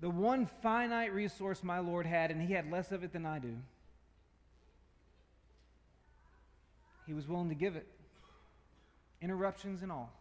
The 0.00 0.10
one 0.10 0.46
finite 0.62 1.12
resource 1.12 1.62
my 1.62 1.80
Lord 1.80 2.06
had, 2.06 2.30
and 2.30 2.40
he 2.40 2.52
had 2.52 2.70
less 2.70 2.92
of 2.92 3.02
it 3.02 3.12
than 3.12 3.26
I 3.26 3.38
do, 3.38 3.56
he 7.06 7.14
was 7.14 7.26
willing 7.26 7.48
to 7.48 7.54
give 7.54 7.74
it, 7.74 7.86
interruptions 9.20 9.82
and 9.82 9.90
all. 9.90 10.12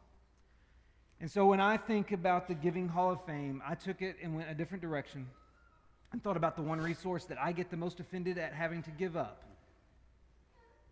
And 1.20 1.30
so 1.30 1.46
when 1.48 1.60
I 1.60 1.78
think 1.78 2.12
about 2.12 2.48
the 2.48 2.54
Giving 2.54 2.88
Hall 2.88 3.12
of 3.12 3.24
Fame, 3.26 3.62
I 3.68 3.76
took 3.76 4.02
it 4.02 4.18
and 4.24 4.36
went 4.36 4.50
a 4.50 4.54
different 4.54 4.82
direction 4.82 5.28
and 6.12 6.24
thought 6.24 6.38
about 6.38 6.56
the 6.56 6.62
one 6.62 6.80
resource 6.80 7.26
that 7.26 7.38
I 7.40 7.52
get 7.52 7.70
the 7.70 7.78
most 7.78 8.00
offended 8.00 8.38
at 8.38 8.54
having 8.54 8.82
to 8.84 8.92
give 8.92 9.18
up 9.18 9.44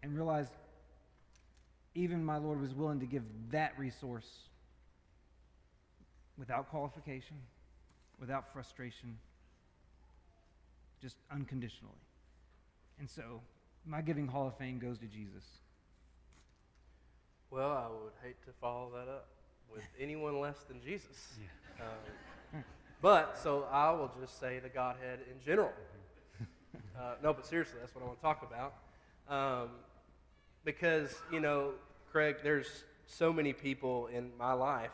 and 0.03 0.15
realized 0.15 0.51
even 1.93 2.23
my 2.23 2.37
Lord 2.37 2.61
was 2.61 2.73
willing 2.73 2.99
to 2.99 3.05
give 3.05 3.23
that 3.51 3.73
resource 3.79 4.27
without 6.37 6.69
qualification 6.69 7.37
without 8.19 8.51
frustration, 8.51 9.17
just 11.01 11.17
unconditionally. 11.31 11.93
And 12.99 13.09
so, 13.09 13.41
my 13.85 14.01
giving 14.01 14.27
Hall 14.27 14.47
of 14.47 14.57
Fame 14.57 14.79
goes 14.79 14.97
to 14.99 15.05
Jesus. 15.05 15.43
Well, 17.51 17.71
I 17.71 17.87
would 17.87 18.13
hate 18.23 18.41
to 18.45 18.51
follow 18.59 18.91
that 18.95 19.09
up 19.09 19.27
with 19.73 19.83
anyone 19.99 20.39
less 20.39 20.57
than 20.67 20.81
Jesus. 20.83 21.33
Yeah. 21.39 21.85
Um, 21.85 22.63
but, 23.01 23.37
so 23.37 23.67
I 23.71 23.91
will 23.91 24.11
just 24.19 24.39
say 24.39 24.59
the 24.59 24.69
Godhead 24.69 25.19
in 25.31 25.45
general. 25.45 25.71
Uh, 26.97 27.15
no, 27.21 27.33
but 27.33 27.45
seriously, 27.45 27.75
that's 27.81 27.93
what 27.93 28.05
I 28.05 28.07
want 28.07 28.19
to 28.19 28.21
talk 28.21 28.49
about. 28.49 28.73
Um, 29.27 29.69
because, 30.63 31.13
you 31.29 31.41
know, 31.41 31.71
Craig, 32.09 32.37
there's 32.41 32.85
so 33.05 33.33
many 33.33 33.51
people 33.51 34.07
in 34.07 34.31
my 34.39 34.53
life, 34.53 34.93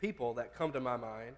people 0.00 0.34
that 0.34 0.52
come 0.52 0.72
to 0.72 0.80
my 0.80 0.96
mind 0.96 1.36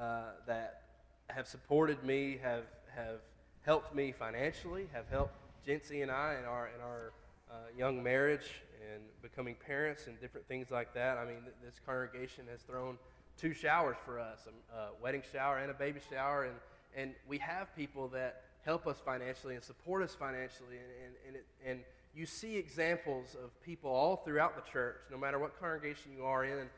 uh, 0.00 0.22
that 0.46 0.82
have 1.28 1.46
supported 1.46 2.02
me, 2.04 2.38
have, 2.42 2.64
have 2.94 3.20
helped 3.62 3.94
me 3.94 4.12
financially, 4.12 4.88
have 4.92 5.08
helped 5.10 5.34
Jency 5.66 6.02
and 6.02 6.10
I 6.10 6.36
in 6.38 6.44
our, 6.44 6.70
in 6.74 6.80
our 6.80 7.12
uh, 7.50 7.54
young 7.76 8.02
marriage 8.02 8.62
and 8.92 9.02
becoming 9.22 9.54
parents 9.54 10.06
and 10.06 10.18
different 10.20 10.46
things 10.48 10.70
like 10.70 10.94
that. 10.94 11.18
I 11.18 11.24
mean, 11.24 11.42
th- 11.42 11.54
this 11.64 11.80
congregation 11.84 12.44
has 12.50 12.62
thrown 12.62 12.96
two 13.36 13.52
showers 13.52 13.96
for 14.04 14.18
us 14.18 14.46
a, 14.46 14.76
a 14.76 14.88
wedding 15.02 15.22
shower 15.32 15.58
and 15.58 15.70
a 15.70 15.74
baby 15.74 16.00
shower. 16.10 16.44
And, 16.44 16.54
and 16.96 17.14
we 17.28 17.38
have 17.38 17.74
people 17.76 18.08
that 18.08 18.42
help 18.64 18.86
us 18.86 18.96
financially 19.04 19.54
and 19.54 19.64
support 19.64 20.02
us 20.02 20.14
financially. 20.14 20.76
And, 20.76 21.04
and, 21.04 21.14
and, 21.26 21.36
it, 21.36 21.46
and 21.66 21.80
you 22.14 22.26
see 22.26 22.56
examples 22.56 23.36
of 23.42 23.50
people 23.62 23.90
all 23.90 24.16
throughout 24.16 24.54
the 24.56 24.70
church, 24.70 24.96
no 25.10 25.18
matter 25.18 25.38
what 25.38 25.58
congregation 25.60 26.12
you 26.16 26.24
are 26.24 26.44
in, 26.44 26.68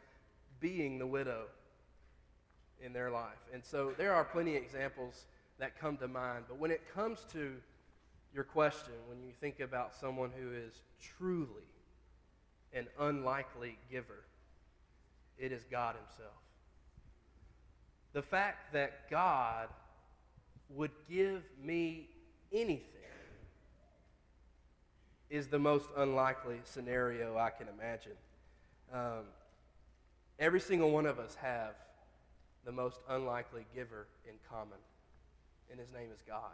being 0.61 0.99
the 0.99 1.07
widow 1.07 1.45
in 2.85 2.93
their 2.93 3.11
life. 3.11 3.39
And 3.53 3.65
so 3.65 3.93
there 3.97 4.15
are 4.15 4.25
plenty 4.25 4.57
of 4.57 4.63
examples 4.63 5.27
that 5.59 5.79
come 5.79 5.97
to 5.99 6.09
mind. 6.09 6.45
But 6.49 6.59
when 6.59 6.71
it 6.71 6.83
comes 6.95 7.27
to 7.33 7.55
your 8.35 8.45
question, 8.45 8.95
when 9.09 9.23
you 9.23 9.33
think 9.41 9.61
about 9.61 9.95
someone 9.95 10.31
who 10.39 10.53
is 10.53 10.83
truly 11.01 11.47
an 12.73 12.87
unlikely 12.99 13.77
giver, 13.91 14.25
it 15.39 15.53
is 15.53 15.65
God 15.71 15.97
Himself. 15.97 16.35
The 18.13 18.23
fact 18.23 18.73
that 18.73 19.11
God 19.11 19.69
would 20.71 20.91
give 21.09 21.43
me 21.63 22.09
anything 22.53 22.85
is 25.29 25.47
the 25.47 25.59
most 25.59 25.89
unlikely 25.97 26.61
scenario 26.65 27.39
I 27.39 27.51
can 27.51 27.69
imagine. 27.69 28.17
Um, 28.93 29.25
every 30.39 30.61
single 30.61 30.91
one 30.91 31.07
of 31.07 31.19
us 31.21 31.37
have 31.37 31.75
the 32.65 32.73
most 32.73 33.01
unlikely 33.09 33.67
giver 33.75 34.07
in 34.27 34.35
common, 34.49 34.79
and 35.71 35.79
his 35.79 35.89
name 35.93 36.09
is 36.15 36.23
God. 36.27 36.53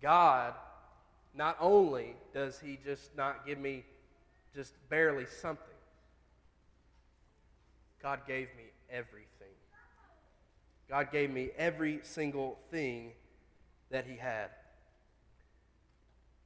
God, 0.00 0.54
not 1.34 1.56
only 1.60 2.14
does 2.32 2.58
he 2.60 2.78
just 2.84 3.16
not 3.16 3.46
give 3.46 3.58
me 3.58 3.84
just 4.54 4.74
barely 4.88 5.26
something, 5.26 5.64
God 8.02 8.20
gave 8.26 8.48
me 8.56 8.64
everything. 8.90 9.26
God 10.88 11.10
gave 11.10 11.30
me 11.30 11.50
every 11.58 12.00
single 12.02 12.58
thing 12.70 13.12
that 13.90 14.06
he 14.06 14.16
had. 14.16 14.50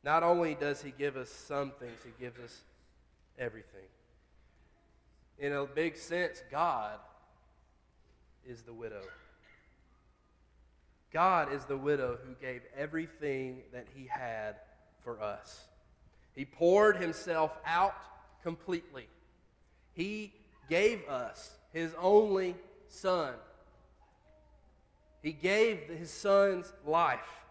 Not 0.02 0.22
only 0.22 0.54
does 0.54 0.80
he 0.80 0.92
give 0.96 1.16
us 1.16 1.28
some 1.28 1.72
things, 1.78 1.98
he 2.02 2.12
gives 2.18 2.40
us 2.40 2.60
everything. 3.38 3.88
In 5.38 5.52
a 5.52 5.66
big 5.66 5.96
sense, 5.96 6.42
God 6.50 6.98
is 8.50 8.62
the 8.62 8.72
widow. 8.72 9.02
God 11.12 11.52
is 11.52 11.64
the 11.64 11.76
widow 11.76 12.18
who 12.26 12.34
gave 12.34 12.62
everything 12.76 13.62
that 13.72 13.86
he 13.94 14.06
had 14.06 14.56
for 15.04 15.22
us. 15.22 15.66
He 16.34 16.44
poured 16.44 16.96
himself 16.96 17.56
out 17.64 17.94
completely. 18.42 19.06
He 19.92 20.32
gave 20.68 21.08
us 21.08 21.52
his 21.72 21.94
only 22.00 22.56
son. 22.88 23.34
He 25.22 25.32
gave 25.32 25.82
his 25.82 26.10
son's 26.10 26.72
life, 26.84 27.44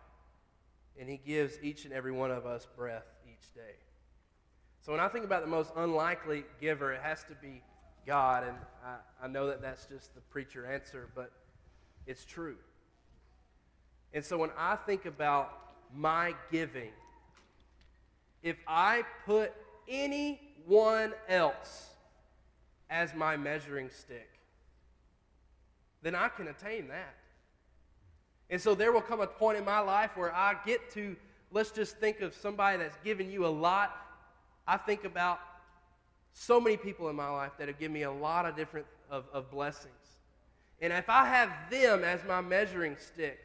and 0.99 1.09
he 1.09 1.17
gives 1.17 1.57
each 1.61 1.85
and 1.85 1.93
every 1.93 2.11
one 2.11 2.31
of 2.31 2.45
us 2.45 2.67
breath 2.75 3.05
each 3.25 3.53
day. 3.53 3.75
So 4.81 4.91
when 4.91 4.99
I 4.99 5.07
think 5.07 5.23
about 5.23 5.43
the 5.43 5.49
most 5.49 5.71
unlikely 5.75 6.43
giver, 6.59 6.91
it 6.91 7.01
has 7.01 7.23
to 7.25 7.35
be 7.41 7.61
God. 8.09 8.43
And 8.43 8.57
I, 8.83 9.25
I 9.25 9.27
know 9.27 9.45
that 9.47 9.61
that's 9.61 9.85
just 9.85 10.15
the 10.15 10.21
preacher 10.21 10.65
answer, 10.65 11.09
but 11.13 11.31
it's 12.07 12.25
true. 12.25 12.55
And 14.15 14.25
so 14.25 14.39
when 14.39 14.49
I 14.57 14.77
think 14.77 15.05
about 15.05 15.55
my 15.95 16.33
giving, 16.51 16.89
if 18.41 18.55
I 18.67 19.03
put 19.27 19.53
anyone 19.87 21.13
else 21.27 21.89
as 22.89 23.13
my 23.13 23.37
measuring 23.37 23.91
stick, 23.91 24.31
then 26.01 26.15
I 26.15 26.29
can 26.29 26.47
attain 26.47 26.87
that. 26.87 27.13
And 28.49 28.59
so 28.59 28.73
there 28.73 28.91
will 28.91 29.01
come 29.01 29.21
a 29.21 29.27
point 29.27 29.59
in 29.59 29.65
my 29.65 29.81
life 29.81 30.17
where 30.17 30.33
I 30.33 30.55
get 30.65 30.89
to, 30.93 31.15
let's 31.51 31.69
just 31.69 31.97
think 31.97 32.21
of 32.21 32.33
somebody 32.33 32.79
that's 32.79 32.97
given 33.03 33.29
you 33.29 33.45
a 33.45 33.53
lot. 33.53 33.95
I 34.65 34.77
think 34.77 35.03
about 35.03 35.39
so 36.33 36.59
many 36.59 36.77
people 36.77 37.09
in 37.09 37.15
my 37.15 37.29
life 37.29 37.51
that 37.57 37.67
have 37.67 37.79
given 37.79 37.93
me 37.93 38.03
a 38.03 38.11
lot 38.11 38.45
of 38.45 38.55
different 38.55 38.85
of, 39.09 39.25
of 39.33 39.49
blessings. 39.51 39.93
And 40.81 40.93
if 40.93 41.09
I 41.09 41.25
have 41.25 41.51
them 41.69 42.03
as 42.03 42.21
my 42.27 42.41
measuring 42.41 42.95
stick, 42.97 43.39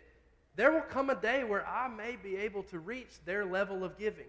there 0.56 0.70
will 0.70 0.82
come 0.82 1.10
a 1.10 1.16
day 1.16 1.42
where 1.42 1.66
I 1.66 1.88
may 1.88 2.16
be 2.16 2.36
able 2.36 2.62
to 2.64 2.78
reach 2.78 3.10
their 3.24 3.44
level 3.44 3.82
of 3.82 3.98
giving. 3.98 4.26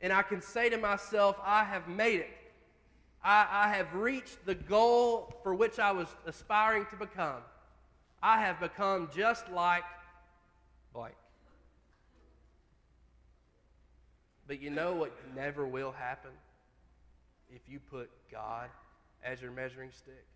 And 0.00 0.12
I 0.12 0.22
can 0.22 0.40
say 0.40 0.68
to 0.68 0.76
myself, 0.76 1.36
I 1.42 1.64
have 1.64 1.88
made 1.88 2.20
it. 2.20 2.30
I, 3.24 3.46
I 3.50 3.68
have 3.76 3.94
reached 3.94 4.44
the 4.46 4.54
goal 4.54 5.34
for 5.42 5.54
which 5.54 5.78
I 5.78 5.92
was 5.92 6.08
aspiring 6.26 6.86
to 6.90 6.96
become. 6.96 7.40
I 8.22 8.40
have 8.40 8.60
become 8.60 9.10
just 9.14 9.48
like 9.50 9.84
blank. 10.92 11.14
But 14.46 14.60
you 14.60 14.70
know 14.70 14.94
what 14.94 15.12
never 15.34 15.66
will 15.66 15.92
happen 15.92 16.30
if 17.54 17.62
you 17.68 17.78
put 17.78 18.10
God 18.30 18.68
as 19.24 19.40
your 19.40 19.50
measuring 19.50 19.90
stick? 19.92 20.26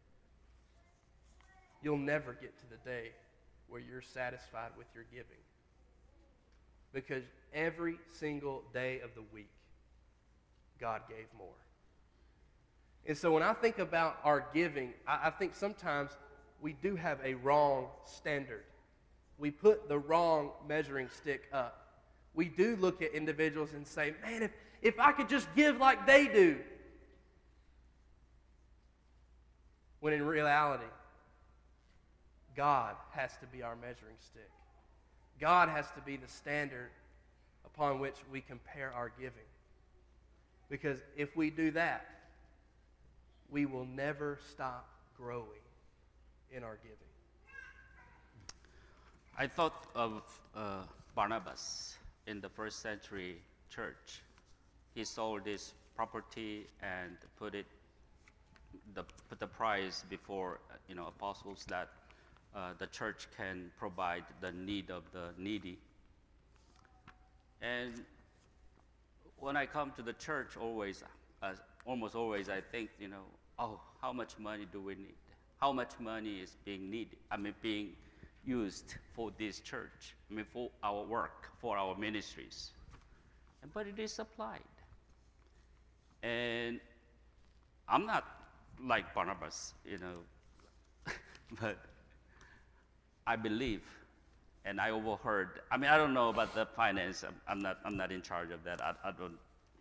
You'll 1.83 1.99
never 1.99 2.33
get 2.33 2.59
to 2.61 2.67
the 2.71 2.77
day 2.89 3.11
where 3.69 3.81
you're 3.81 4.03
satisfied 4.03 4.71
with 4.77 4.87
your 4.95 5.05
giving. 5.11 5.43
Because 6.93 7.25
every 7.53 7.97
single 8.13 8.63
day 8.73 9.01
of 9.01 9.11
the 9.15 9.23
week, 9.33 9.51
God 10.81 11.03
gave 11.09 11.27
more. 11.37 11.49
And 13.07 13.17
so 13.17 13.33
when 13.33 13.43
I 13.43 13.53
think 13.53 13.79
about 13.79 14.19
our 14.25 14.47
giving, 14.53 14.93
I, 15.07 15.29
I 15.29 15.31
think 15.31 15.55
sometimes 15.55 16.11
we 16.61 16.73
do 16.73 16.97
have 16.97 17.19
a 17.25 17.35
wrong 17.35 17.87
standard. 18.05 18.65
We 19.39 19.51
put 19.51 19.89
the 19.89 19.99
wrong 19.99 20.51
measuring 20.67 21.09
stick 21.11 21.45
up. 21.53 21.87
We 22.35 22.47
do 22.47 22.77
look 22.77 23.03
at 23.03 23.13
individuals 23.13 23.73
and 23.75 23.87
say, 23.87 24.15
man, 24.25 24.43
if, 24.43 24.51
if 24.83 24.99
I 24.99 25.13
could 25.13 25.29
just 25.29 25.49
give 25.55 25.79
like 25.79 26.07
they 26.07 26.27
do. 26.27 26.59
When 30.07 30.15
in 30.15 30.25
reality, 30.25 30.85
God 32.57 32.95
has 33.11 33.33
to 33.39 33.47
be 33.47 33.65
our 33.65 33.75
measuring 33.75 34.15
stick. 34.21 34.53
God 35.41 35.69
has 35.69 35.87
to 35.97 36.01
be 36.01 36.17
the 36.17 36.29
standard 36.29 36.91
upon 37.65 37.99
which 37.99 38.15
we 38.31 38.41
compare 38.41 38.93
our 38.95 39.11
giving. 39.19 39.51
Because 40.69 41.01
if 41.17 41.37
we 41.37 41.51
do 41.51 41.73
that, 41.73 42.07
we 43.51 43.67
will 43.67 43.85
never 43.85 44.39
stop 44.49 44.89
growing 45.17 45.67
in 46.53 46.63
our 46.63 46.79
giving. 46.85 46.97
I 49.37 49.49
thought 49.49 49.89
of 49.97 50.23
uh, 50.55 50.83
Barnabas 51.17 51.97
in 52.29 52.41
the 52.41 52.49
first 52.49 52.79
century 52.79 53.39
church. 53.71 54.23
He 54.95 55.05
sold 55.05 55.45
his 55.47 55.75
property 55.97 56.69
and 56.81 57.17
put 57.37 57.57
it 57.57 57.67
the, 58.95 59.05
the 59.39 59.47
price 59.47 60.05
before 60.09 60.61
you 60.89 60.95
know 60.95 61.07
apostles 61.07 61.65
that 61.69 61.89
uh, 62.55 62.71
the 62.79 62.87
church 62.87 63.29
can 63.37 63.71
provide 63.79 64.25
the 64.41 64.53
need 64.53 64.91
of 64.91 65.03
the 65.13 65.29
needy. 65.39 65.79
And 67.61 68.05
when 69.39 69.57
I 69.57 69.67
come 69.67 69.93
to 69.97 70.03
the 70.03 70.15
church, 70.15 70.57
always, 70.57 71.03
uh, 71.43 71.53
almost 71.85 72.15
always, 72.15 72.49
I 72.49 72.61
think, 72.61 72.91
you 72.99 73.09
know, 73.09 73.25
oh, 73.59 73.81
how 74.01 74.13
much 74.13 74.39
money 74.39 74.67
do 74.71 74.81
we 74.81 74.95
need? 74.95 75.15
How 75.61 75.73
much 75.73 75.91
money 76.01 76.41
is 76.41 76.57
being 76.65 76.91
needed? 76.91 77.19
I 77.31 77.37
mean, 77.37 77.55
being 77.63 77.93
used 78.45 78.95
for 79.15 79.33
this 79.39 79.61
church, 79.61 80.15
I 80.31 80.35
mean, 80.35 80.47
for 80.51 80.71
our 80.83 81.05
work, 81.05 81.51
for 81.61 81.77
our 81.77 81.97
ministries. 81.97 82.71
But 83.75 83.87
it 83.87 83.99
is 83.99 84.13
supplied. 84.13 84.61
And 86.23 86.81
I'm 87.89 88.07
not 88.07 88.25
like 88.85 89.15
Barnabas, 89.15 89.75
you 89.85 89.99
know, 89.99 91.13
but 91.61 91.79
I 93.27 93.37
believe, 93.37 93.83
and 94.65 94.81
I 94.81 94.91
overheard. 94.91 95.61
I 95.71 95.77
mean, 95.77 95.91
I 95.91 95.97
don't 95.97 96.15
know 96.15 96.29
about 96.29 96.55
the 96.55 96.67
finance. 96.67 97.25
I'm, 97.25 97.35
I'm 97.49 97.59
not. 97.59 97.79
I'm 97.85 97.97
not 97.97 98.13
in 98.13 98.23
charge 98.23 98.51
of 98.51 98.63
that. 98.65 98.81
I, 98.81 98.93
I, 99.05 99.13
don't. 99.13 99.39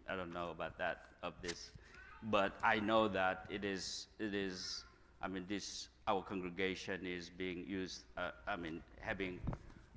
I 0.10 0.16
don't 0.16 0.34
know 0.34 0.52
about 0.52 0.78
that 0.78 1.06
of 1.24 1.34
this, 1.42 1.72
but 2.24 2.54
I 2.64 2.80
know 2.80 3.08
that 3.10 3.46
it 3.50 3.64
is. 3.64 4.08
It 4.20 4.34
is. 4.34 4.84
I 5.22 5.28
mean, 5.28 5.46
this 5.48 5.90
our 6.08 6.22
congregation 6.22 7.06
is 7.06 7.30
being 7.30 7.66
used. 7.68 8.04
Uh, 8.18 8.32
I 8.48 8.56
mean, 8.56 8.82
having. 9.00 9.40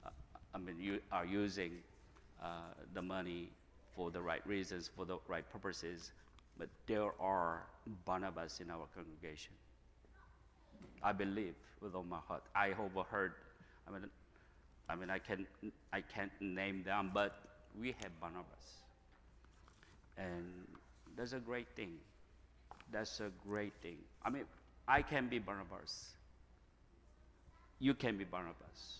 Uh, 0.04 0.10
I 0.54 0.58
mean, 0.58 0.76
you 0.80 1.00
are 1.12 1.26
using 1.26 1.72
uh, 2.42 2.46
the 2.94 3.02
money 3.02 3.50
for 3.94 4.10
the 4.10 4.20
right 4.20 4.46
reasons, 4.46 4.90
for 4.94 5.04
the 5.04 5.18
right 5.26 5.44
purposes. 5.50 6.12
But 6.58 6.68
there 6.86 7.12
are 7.20 7.62
Barnabas 8.04 8.60
in 8.60 8.70
our 8.70 8.86
congregation. 8.94 9.52
I 11.02 11.12
believe 11.12 11.54
with 11.80 11.94
all 11.94 12.02
my 12.04 12.18
heart. 12.26 12.42
I 12.54 12.72
overheard. 12.78 13.32
I 13.86 13.92
mean, 13.92 14.10
I 14.88 14.94
mean, 14.96 15.10
I 15.10 15.18
can 15.18 15.46
I 15.92 16.00
can't 16.00 16.32
name 16.40 16.82
them, 16.82 17.10
but 17.14 17.36
we 17.78 17.94
have 18.02 18.20
Barnabas, 18.20 18.82
and 20.16 20.66
that's 21.16 21.32
a 21.32 21.38
great 21.38 21.68
thing. 21.76 21.94
That's 22.90 23.20
a 23.20 23.30
great 23.46 23.74
thing. 23.82 23.98
I 24.24 24.30
mean, 24.30 24.44
I 24.88 25.02
can 25.02 25.28
be 25.28 25.38
Barnabas. 25.38 26.14
You 27.78 27.94
can 27.94 28.16
be 28.16 28.24
Barnabas 28.24 28.98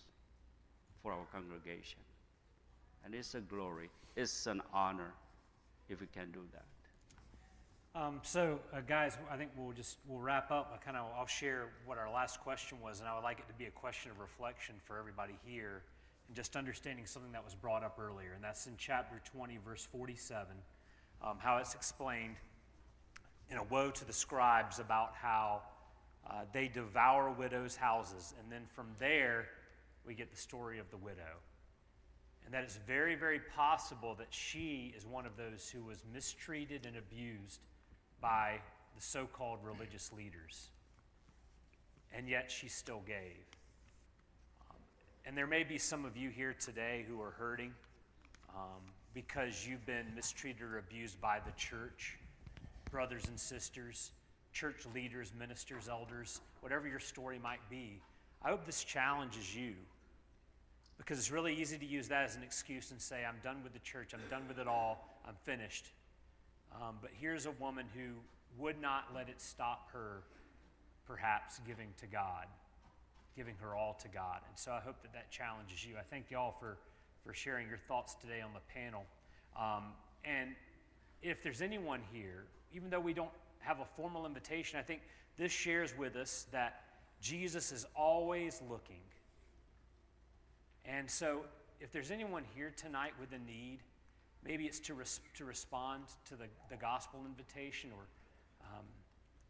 for 1.03 1.13
our 1.13 1.25
congregation, 1.33 2.01
and 3.05 3.15
it's 3.15 3.35
a 3.35 3.41
glory. 3.41 3.91
It's 4.15 4.47
an 4.47 4.63
honor 4.73 5.13
if 5.89 6.01
we 6.01 6.07
can 6.07 6.31
do 6.31 6.41
that. 6.53 6.67
Um, 7.99 8.21
so, 8.23 8.61
uh, 8.73 8.81
guys, 8.87 9.19
I 9.29 9.37
think 9.37 9.51
we'll 9.57 9.73
just 9.73 9.99
we'll 10.07 10.21
wrap 10.21 10.53
up. 10.53 10.71
I 10.73 10.85
kind 10.85 10.97
of 10.97 11.07
I'll 11.19 11.27
share 11.27 11.71
what 11.85 11.99
our 11.99 12.09
last 12.09 12.39
question 12.41 12.79
was, 12.81 13.01
and 13.01 13.09
I 13.09 13.15
would 13.17 13.25
like 13.25 13.41
it 13.41 13.49
to 13.49 13.55
be 13.55 13.65
a 13.65 13.73
question 13.73 14.13
of 14.13 14.21
reflection 14.21 14.77
for 14.85 14.99
everybody 14.99 15.33
here, 15.45 15.83
and 16.29 16.37
just 16.37 16.55
understanding 16.55 17.07
something 17.07 17.33
that 17.33 17.45
was 17.45 17.57
brought 17.57 17.83
up 17.83 17.99
earlier, 18.01 18.35
and 18.37 18.45
that's 18.45 18.69
in 18.69 18.75
chapter 18.79 19.21
20, 19.33 19.59
verse 19.65 19.85
47, 19.91 20.47
um, 21.25 21.39
how 21.41 21.57
it's 21.57 21.75
explained 21.75 22.37
in 23.51 23.57
a 23.57 23.65
woe 23.65 23.91
to 23.91 24.05
the 24.05 24.13
scribes 24.13 24.79
about 24.79 25.15
how 25.21 25.63
uh, 26.31 26.43
they 26.53 26.69
devour 26.69 27.33
widows' 27.33 27.75
houses, 27.75 28.33
and 28.41 28.53
then 28.53 28.63
from 28.77 28.87
there 29.01 29.49
we 30.07 30.15
get 30.15 30.31
the 30.31 30.37
story 30.37 30.79
of 30.79 30.89
the 30.93 30.99
widow. 30.99 31.41
And 32.45 32.55
that 32.55 32.63
it's 32.63 32.79
very, 32.87 33.17
very 33.17 33.41
possible 33.57 34.15
that 34.21 34.29
she 34.31 34.95
is 34.97 35.05
one 35.05 35.27
of 35.27 35.37
those 35.37 35.69
who 35.69 35.83
was 35.83 36.05
mistreated 36.15 36.87
and 36.87 36.97
abused 36.97 37.61
by 38.21 38.59
the 38.97 39.03
so 39.03 39.27
called 39.27 39.59
religious 39.65 40.11
leaders. 40.17 40.69
And 42.13 42.29
yet 42.29 42.51
she 42.51 42.69
still 42.69 43.03
gave. 43.07 43.37
Um, 44.71 44.77
and 45.27 45.37
there 45.37 45.47
may 45.47 45.63
be 45.63 45.79
some 45.79 46.05
of 46.05 46.17
you 46.17 46.31
here 46.31 46.55
today 46.59 47.05
who 47.09 47.21
are 47.21 47.33
hurting 47.33 47.73
um, 48.55 48.83
because 49.15 49.67
you've 49.67 49.85
been 49.87 50.07
mistreated 50.15 50.63
or 50.63 50.79
abused 50.79 51.21
by 51.21 51.41
the 51.45 51.53
church, 51.53 52.17
brothers 52.91 53.27
and 53.29 53.39
sisters, 53.39 54.13
church 54.53 54.87
leaders, 54.95 55.33
ministers, 55.39 55.89
elders, 55.89 56.41
whatever 56.61 56.89
your 56.89 57.01
story 57.01 57.39
might 57.39 57.61
be. 57.71 58.01
I 58.43 58.51
hope 58.51 58.65
this 58.65 58.85
challenges 58.85 59.55
you 59.55 59.75
because 60.99 61.19
it's 61.19 61.31
really 61.31 61.55
easy 61.55 61.79
to 61.79 61.87
use 61.87 62.09
that 62.09 62.25
as 62.25 62.37
an 62.37 62.43
excuse 62.43 62.91
and 62.91 63.01
say, 63.01 63.25
I'm 63.25 63.39
done 63.43 63.63
with 63.63 63.73
the 63.73 63.79
church, 63.79 64.13
I'm 64.13 64.21
done 64.29 64.43
with 64.49 64.59
it 64.59 64.67
all, 64.67 65.09
I'm 65.27 65.37
finished. 65.45 65.87
Um, 66.75 66.97
but 67.01 67.11
here's 67.19 67.47
a 67.47 67.51
woman 67.53 67.87
who 67.95 68.15
would 68.59 68.81
not 68.81 69.07
let 69.15 69.29
it 69.29 69.41
stop 69.41 69.91
her, 69.93 70.23
perhaps, 71.07 71.61
giving 71.67 71.89
to 71.99 72.07
God, 72.07 72.47
giving 73.37 73.55
her 73.61 73.75
all 73.75 73.95
to 74.03 74.09
God. 74.09 74.41
And 74.49 74.59
so 74.59 74.73
I 74.73 74.81
hope 74.81 75.01
that 75.03 75.13
that 75.13 75.31
challenges 75.31 75.85
you. 75.85 75.97
I 75.99 76.03
thank 76.03 76.31
y'all 76.31 76.55
for, 76.59 76.79
for 77.25 77.33
sharing 77.35 77.69
your 77.69 77.79
thoughts 77.79 78.15
today 78.15 78.41
on 78.41 78.51
the 78.55 78.61
panel. 78.73 79.05
Um, 79.59 79.93
and 80.25 80.51
if 81.23 81.43
there's 81.43 81.63
anyone 81.63 82.01
here, 82.13 82.45
even 82.75 82.91
though 82.91 83.01
we 83.01 83.15
don't 83.15 83.31
have 83.61 83.81
a 83.81 83.87
formal 83.97 84.27
invitation, 84.27 84.79
I 84.79 84.83
think 84.83 85.01
this 85.37 85.53
shares 85.53 85.97
with 85.97 86.17
us 86.17 86.47
that 86.53 86.83
Jesus 87.21 87.73
is 87.73 87.87
always 87.97 88.61
looking. 88.69 89.01
And 90.85 91.11
so 91.11 91.41
if 91.81 91.93
there's 91.93 92.11
anyone 92.11 92.45
here 92.55 92.73
tonight 92.77 93.13
with 93.21 93.33
a 93.33 93.39
need, 93.39 93.79
Maybe 94.49 94.65
it's 94.65 94.81
to, 94.81 94.95
res- 94.95 95.21
to 95.35 95.45
respond 95.45 96.05
to 96.25 96.35
the, 96.35 96.47
the 96.71 96.77
gospel 96.77 97.21
invitation 97.27 97.91
or 97.95 98.07
um, 98.65 98.85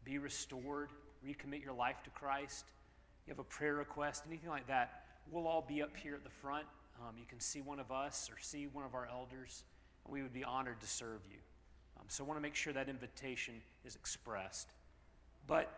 be 0.03 0.17
restored, 0.17 0.89
recommit 1.25 1.63
your 1.63 1.73
life 1.73 2.03
to 2.03 2.09
Christ, 2.09 2.65
you 3.25 3.31
have 3.31 3.39
a 3.39 3.43
prayer 3.45 3.75
request, 3.75 4.25
anything 4.27 4.49
like 4.49 4.67
that, 4.67 5.05
we'll 5.31 5.47
all 5.47 5.65
be 5.65 5.81
up 5.81 5.95
here 5.95 6.15
at 6.15 6.25
the 6.25 6.29
front. 6.29 6.65
Um, 6.99 7.15
you 7.17 7.25
can 7.25 7.39
see 7.39 7.61
one 7.61 7.79
of 7.79 7.91
us 7.93 8.29
or 8.29 8.37
see 8.41 8.67
one 8.67 8.83
of 8.83 8.93
our 8.93 9.07
elders, 9.09 9.63
and 10.03 10.13
we 10.13 10.21
would 10.21 10.33
be 10.33 10.43
honored 10.43 10.81
to 10.81 10.87
serve 10.87 11.21
you. 11.31 11.37
Um, 11.97 12.03
so 12.09 12.25
I 12.25 12.27
want 12.27 12.37
to 12.37 12.41
make 12.41 12.55
sure 12.55 12.73
that 12.73 12.89
invitation 12.89 13.55
is 13.85 13.95
expressed. 13.95 14.73
But 15.47 15.71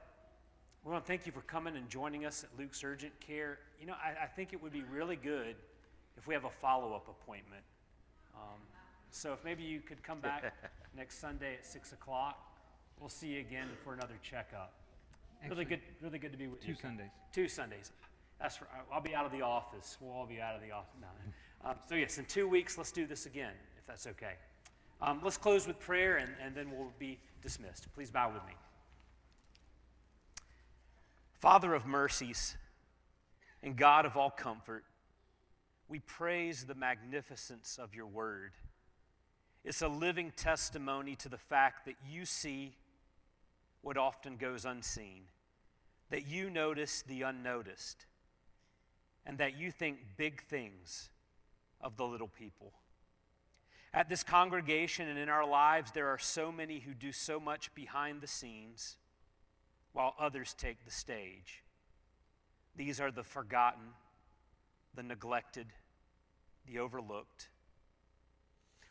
we 0.83 0.91
want 0.91 1.05
to 1.05 1.07
thank 1.07 1.27
you 1.27 1.31
for 1.31 1.41
coming 1.41 1.75
and 1.75 1.87
joining 1.89 2.25
us 2.25 2.43
at 2.43 2.49
Luke's 2.59 2.83
Urgent 2.83 3.13
Care. 3.19 3.59
You 3.79 3.85
know, 3.85 3.93
I, 4.03 4.23
I 4.23 4.25
think 4.25 4.51
it 4.51 4.63
would 4.63 4.73
be 4.73 4.83
really 4.91 5.15
good 5.15 5.55
if 6.17 6.25
we 6.25 6.33
have 6.33 6.45
a 6.45 6.49
follow 6.49 6.95
up 6.95 7.07
appointment. 7.07 7.63
Um, 8.33 8.61
so 9.11 9.33
if 9.33 9.43
maybe 9.43 9.63
you 9.63 9.81
could 9.81 10.01
come 10.01 10.19
back 10.19 10.53
next 10.97 11.19
Sunday 11.19 11.55
at 11.55 11.65
6 11.65 11.91
o'clock, 11.93 12.39
we'll 12.99 13.09
see 13.09 13.27
you 13.27 13.39
again 13.41 13.67
for 13.83 13.93
another 13.93 14.15
checkup. 14.23 14.73
really 15.47 15.65
good, 15.65 15.81
really 16.01 16.17
good 16.17 16.31
to 16.31 16.37
be 16.37 16.47
with 16.47 16.61
Two 16.61 16.69
you. 16.69 16.75
Sundays. 16.81 17.09
Two 17.33 17.47
Sundays. 17.47 17.91
That's 18.39 18.61
right. 18.61 18.69
I'll 18.91 19.01
be 19.01 19.13
out 19.13 19.25
of 19.25 19.31
the 19.31 19.41
office. 19.41 19.97
We'll 20.01 20.13
all 20.13 20.25
be 20.25 20.41
out 20.41 20.55
of 20.55 20.61
the 20.61 20.71
office. 20.71 20.95
No. 20.99 21.07
Um, 21.63 21.75
so, 21.87 21.93
yes, 21.93 22.17
in 22.17 22.25
two 22.25 22.47
weeks, 22.47 22.75
let's 22.75 22.91
do 22.91 23.05
this 23.05 23.27
again, 23.27 23.53
if 23.77 23.85
that's 23.85 24.07
okay. 24.07 24.33
Um, 24.99 25.21
let's 25.23 25.37
close 25.37 25.67
with 25.67 25.79
prayer 25.79 26.17
and, 26.17 26.31
and 26.43 26.55
then 26.55 26.71
we'll 26.75 26.91
be 26.97 27.19
dismissed. 27.43 27.87
Please 27.93 28.09
bow 28.09 28.31
with 28.33 28.43
me. 28.47 28.53
Father 31.33 31.75
of 31.75 31.85
mercies 31.85 32.55
and 33.61 33.75
God 33.75 34.07
of 34.07 34.17
all 34.17 34.31
comfort, 34.31 34.85
we 35.87 35.99
praise 35.99 36.65
the 36.65 36.73
magnificence 36.75 37.77
of 37.81 37.93
your 37.93 38.07
word. 38.07 38.53
It's 39.63 39.81
a 39.81 39.87
living 39.87 40.31
testimony 40.35 41.15
to 41.17 41.29
the 41.29 41.37
fact 41.37 41.85
that 41.85 41.95
you 42.09 42.25
see 42.25 42.75
what 43.81 43.97
often 43.97 44.37
goes 44.37 44.65
unseen, 44.65 45.23
that 46.09 46.27
you 46.27 46.49
notice 46.49 47.03
the 47.03 47.21
unnoticed, 47.21 48.05
and 49.25 49.37
that 49.37 49.57
you 49.57 49.71
think 49.71 49.99
big 50.17 50.43
things 50.43 51.09
of 51.79 51.97
the 51.97 52.05
little 52.05 52.27
people. 52.27 52.73
At 53.93 54.09
this 54.09 54.23
congregation 54.23 55.07
and 55.07 55.19
in 55.19 55.29
our 55.29 55.45
lives, 55.45 55.91
there 55.91 56.07
are 56.07 56.17
so 56.17 56.51
many 56.51 56.79
who 56.79 56.93
do 56.93 57.11
so 57.11 57.39
much 57.39 57.73
behind 57.75 58.21
the 58.21 58.27
scenes 58.27 58.97
while 59.93 60.15
others 60.17 60.55
take 60.57 60.85
the 60.85 60.91
stage. 60.91 61.63
These 62.75 63.01
are 63.01 63.11
the 63.11 63.23
forgotten, 63.23 63.93
the 64.95 65.03
neglected, 65.03 65.67
the 66.65 66.79
overlooked. 66.79 67.49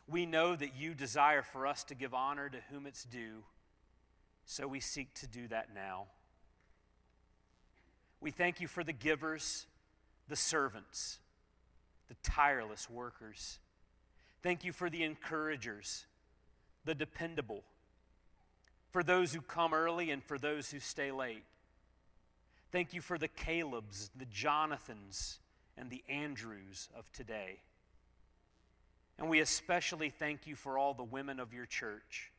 We 0.07 0.25
know 0.25 0.55
that 0.55 0.75
you 0.75 0.93
desire 0.93 1.41
for 1.41 1.65
us 1.65 1.83
to 1.85 1.95
give 1.95 2.13
honor 2.13 2.49
to 2.49 2.57
whom 2.69 2.85
it's 2.85 3.03
due, 3.03 3.43
so 4.45 4.67
we 4.67 4.79
seek 4.79 5.13
to 5.15 5.27
do 5.27 5.47
that 5.47 5.73
now. 5.73 6.07
We 8.19 8.31
thank 8.31 8.61
you 8.61 8.67
for 8.67 8.83
the 8.83 8.93
givers, 8.93 9.65
the 10.27 10.35
servants, 10.35 11.19
the 12.07 12.15
tireless 12.23 12.89
workers. 12.89 13.59
Thank 14.43 14.63
you 14.63 14.73
for 14.73 14.89
the 14.89 15.03
encouragers, 15.03 16.05
the 16.83 16.95
dependable, 16.95 17.63
for 18.91 19.03
those 19.03 19.33
who 19.33 19.41
come 19.41 19.73
early 19.73 20.11
and 20.11 20.23
for 20.23 20.37
those 20.37 20.71
who 20.71 20.79
stay 20.79 21.11
late. 21.11 21.43
Thank 22.71 22.93
you 22.93 23.01
for 23.01 23.17
the 23.17 23.27
Calebs, 23.27 24.09
the 24.15 24.25
Jonathans, 24.25 25.39
and 25.77 25.89
the 25.89 26.03
Andrews 26.09 26.89
of 26.95 27.11
today. 27.11 27.59
And 29.21 29.29
we 29.29 29.39
especially 29.39 30.09
thank 30.09 30.47
you 30.47 30.55
for 30.55 30.79
all 30.79 30.95
the 30.95 31.03
women 31.03 31.39
of 31.39 31.53
your 31.53 31.67
church. 31.67 32.31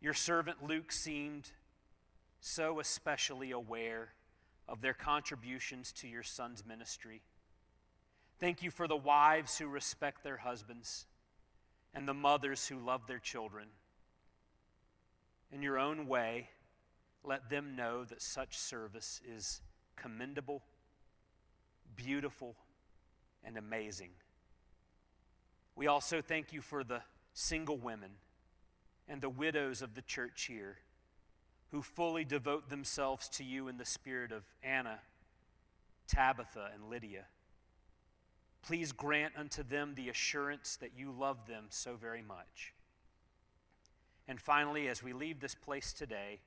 Your 0.00 0.14
servant 0.14 0.66
Luke 0.66 0.90
seemed 0.90 1.48
so 2.40 2.80
especially 2.80 3.52
aware 3.52 4.08
of 4.66 4.80
their 4.80 4.94
contributions 4.94 5.92
to 5.92 6.08
your 6.08 6.24
son's 6.24 6.66
ministry. 6.66 7.22
Thank 8.40 8.64
you 8.64 8.72
for 8.72 8.88
the 8.88 8.96
wives 8.96 9.58
who 9.58 9.68
respect 9.68 10.24
their 10.24 10.38
husbands 10.38 11.06
and 11.94 12.08
the 12.08 12.14
mothers 12.14 12.66
who 12.66 12.84
love 12.84 13.06
their 13.06 13.20
children. 13.20 13.68
In 15.52 15.62
your 15.62 15.78
own 15.78 16.08
way, 16.08 16.48
let 17.22 17.48
them 17.48 17.76
know 17.76 18.04
that 18.04 18.22
such 18.22 18.58
service 18.58 19.20
is 19.24 19.60
commendable, 19.94 20.62
beautiful, 21.94 22.56
and 23.44 23.56
amazing. 23.56 24.10
We 25.76 25.86
also 25.86 26.20
thank 26.20 26.52
you 26.52 26.60
for 26.60 26.84
the 26.84 27.02
single 27.32 27.78
women 27.78 28.10
and 29.08 29.20
the 29.20 29.28
widows 29.28 29.82
of 29.82 29.94
the 29.94 30.02
church 30.02 30.44
here 30.44 30.78
who 31.70 31.82
fully 31.82 32.24
devote 32.24 32.68
themselves 32.68 33.28
to 33.28 33.44
you 33.44 33.68
in 33.68 33.76
the 33.76 33.84
spirit 33.84 34.32
of 34.32 34.42
Anna, 34.62 34.98
Tabitha, 36.08 36.70
and 36.74 36.90
Lydia. 36.90 37.24
Please 38.62 38.92
grant 38.92 39.34
unto 39.36 39.62
them 39.62 39.94
the 39.94 40.08
assurance 40.08 40.76
that 40.76 40.92
you 40.96 41.12
love 41.12 41.46
them 41.46 41.66
so 41.70 41.94
very 41.94 42.22
much. 42.22 42.74
And 44.28 44.40
finally, 44.40 44.88
as 44.88 45.02
we 45.02 45.12
leave 45.12 45.40
this 45.40 45.54
place 45.54 45.92
today, 45.92 46.40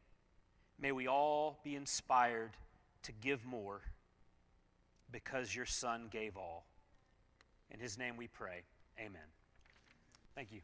may 0.80 0.92
we 0.92 1.08
all 1.08 1.60
be 1.64 1.76
inspired 1.76 2.52
to 3.04 3.12
give 3.12 3.46
more 3.46 3.82
because 5.12 5.56
your 5.56 5.66
Son 5.66 6.08
gave 6.10 6.38
all. 6.38 6.66
In 7.72 7.80
his 7.80 7.98
name 7.98 8.16
we 8.18 8.28
pray. 8.28 8.64
Amen. 9.00 9.28
Thank 10.36 10.52
you. 10.52 10.62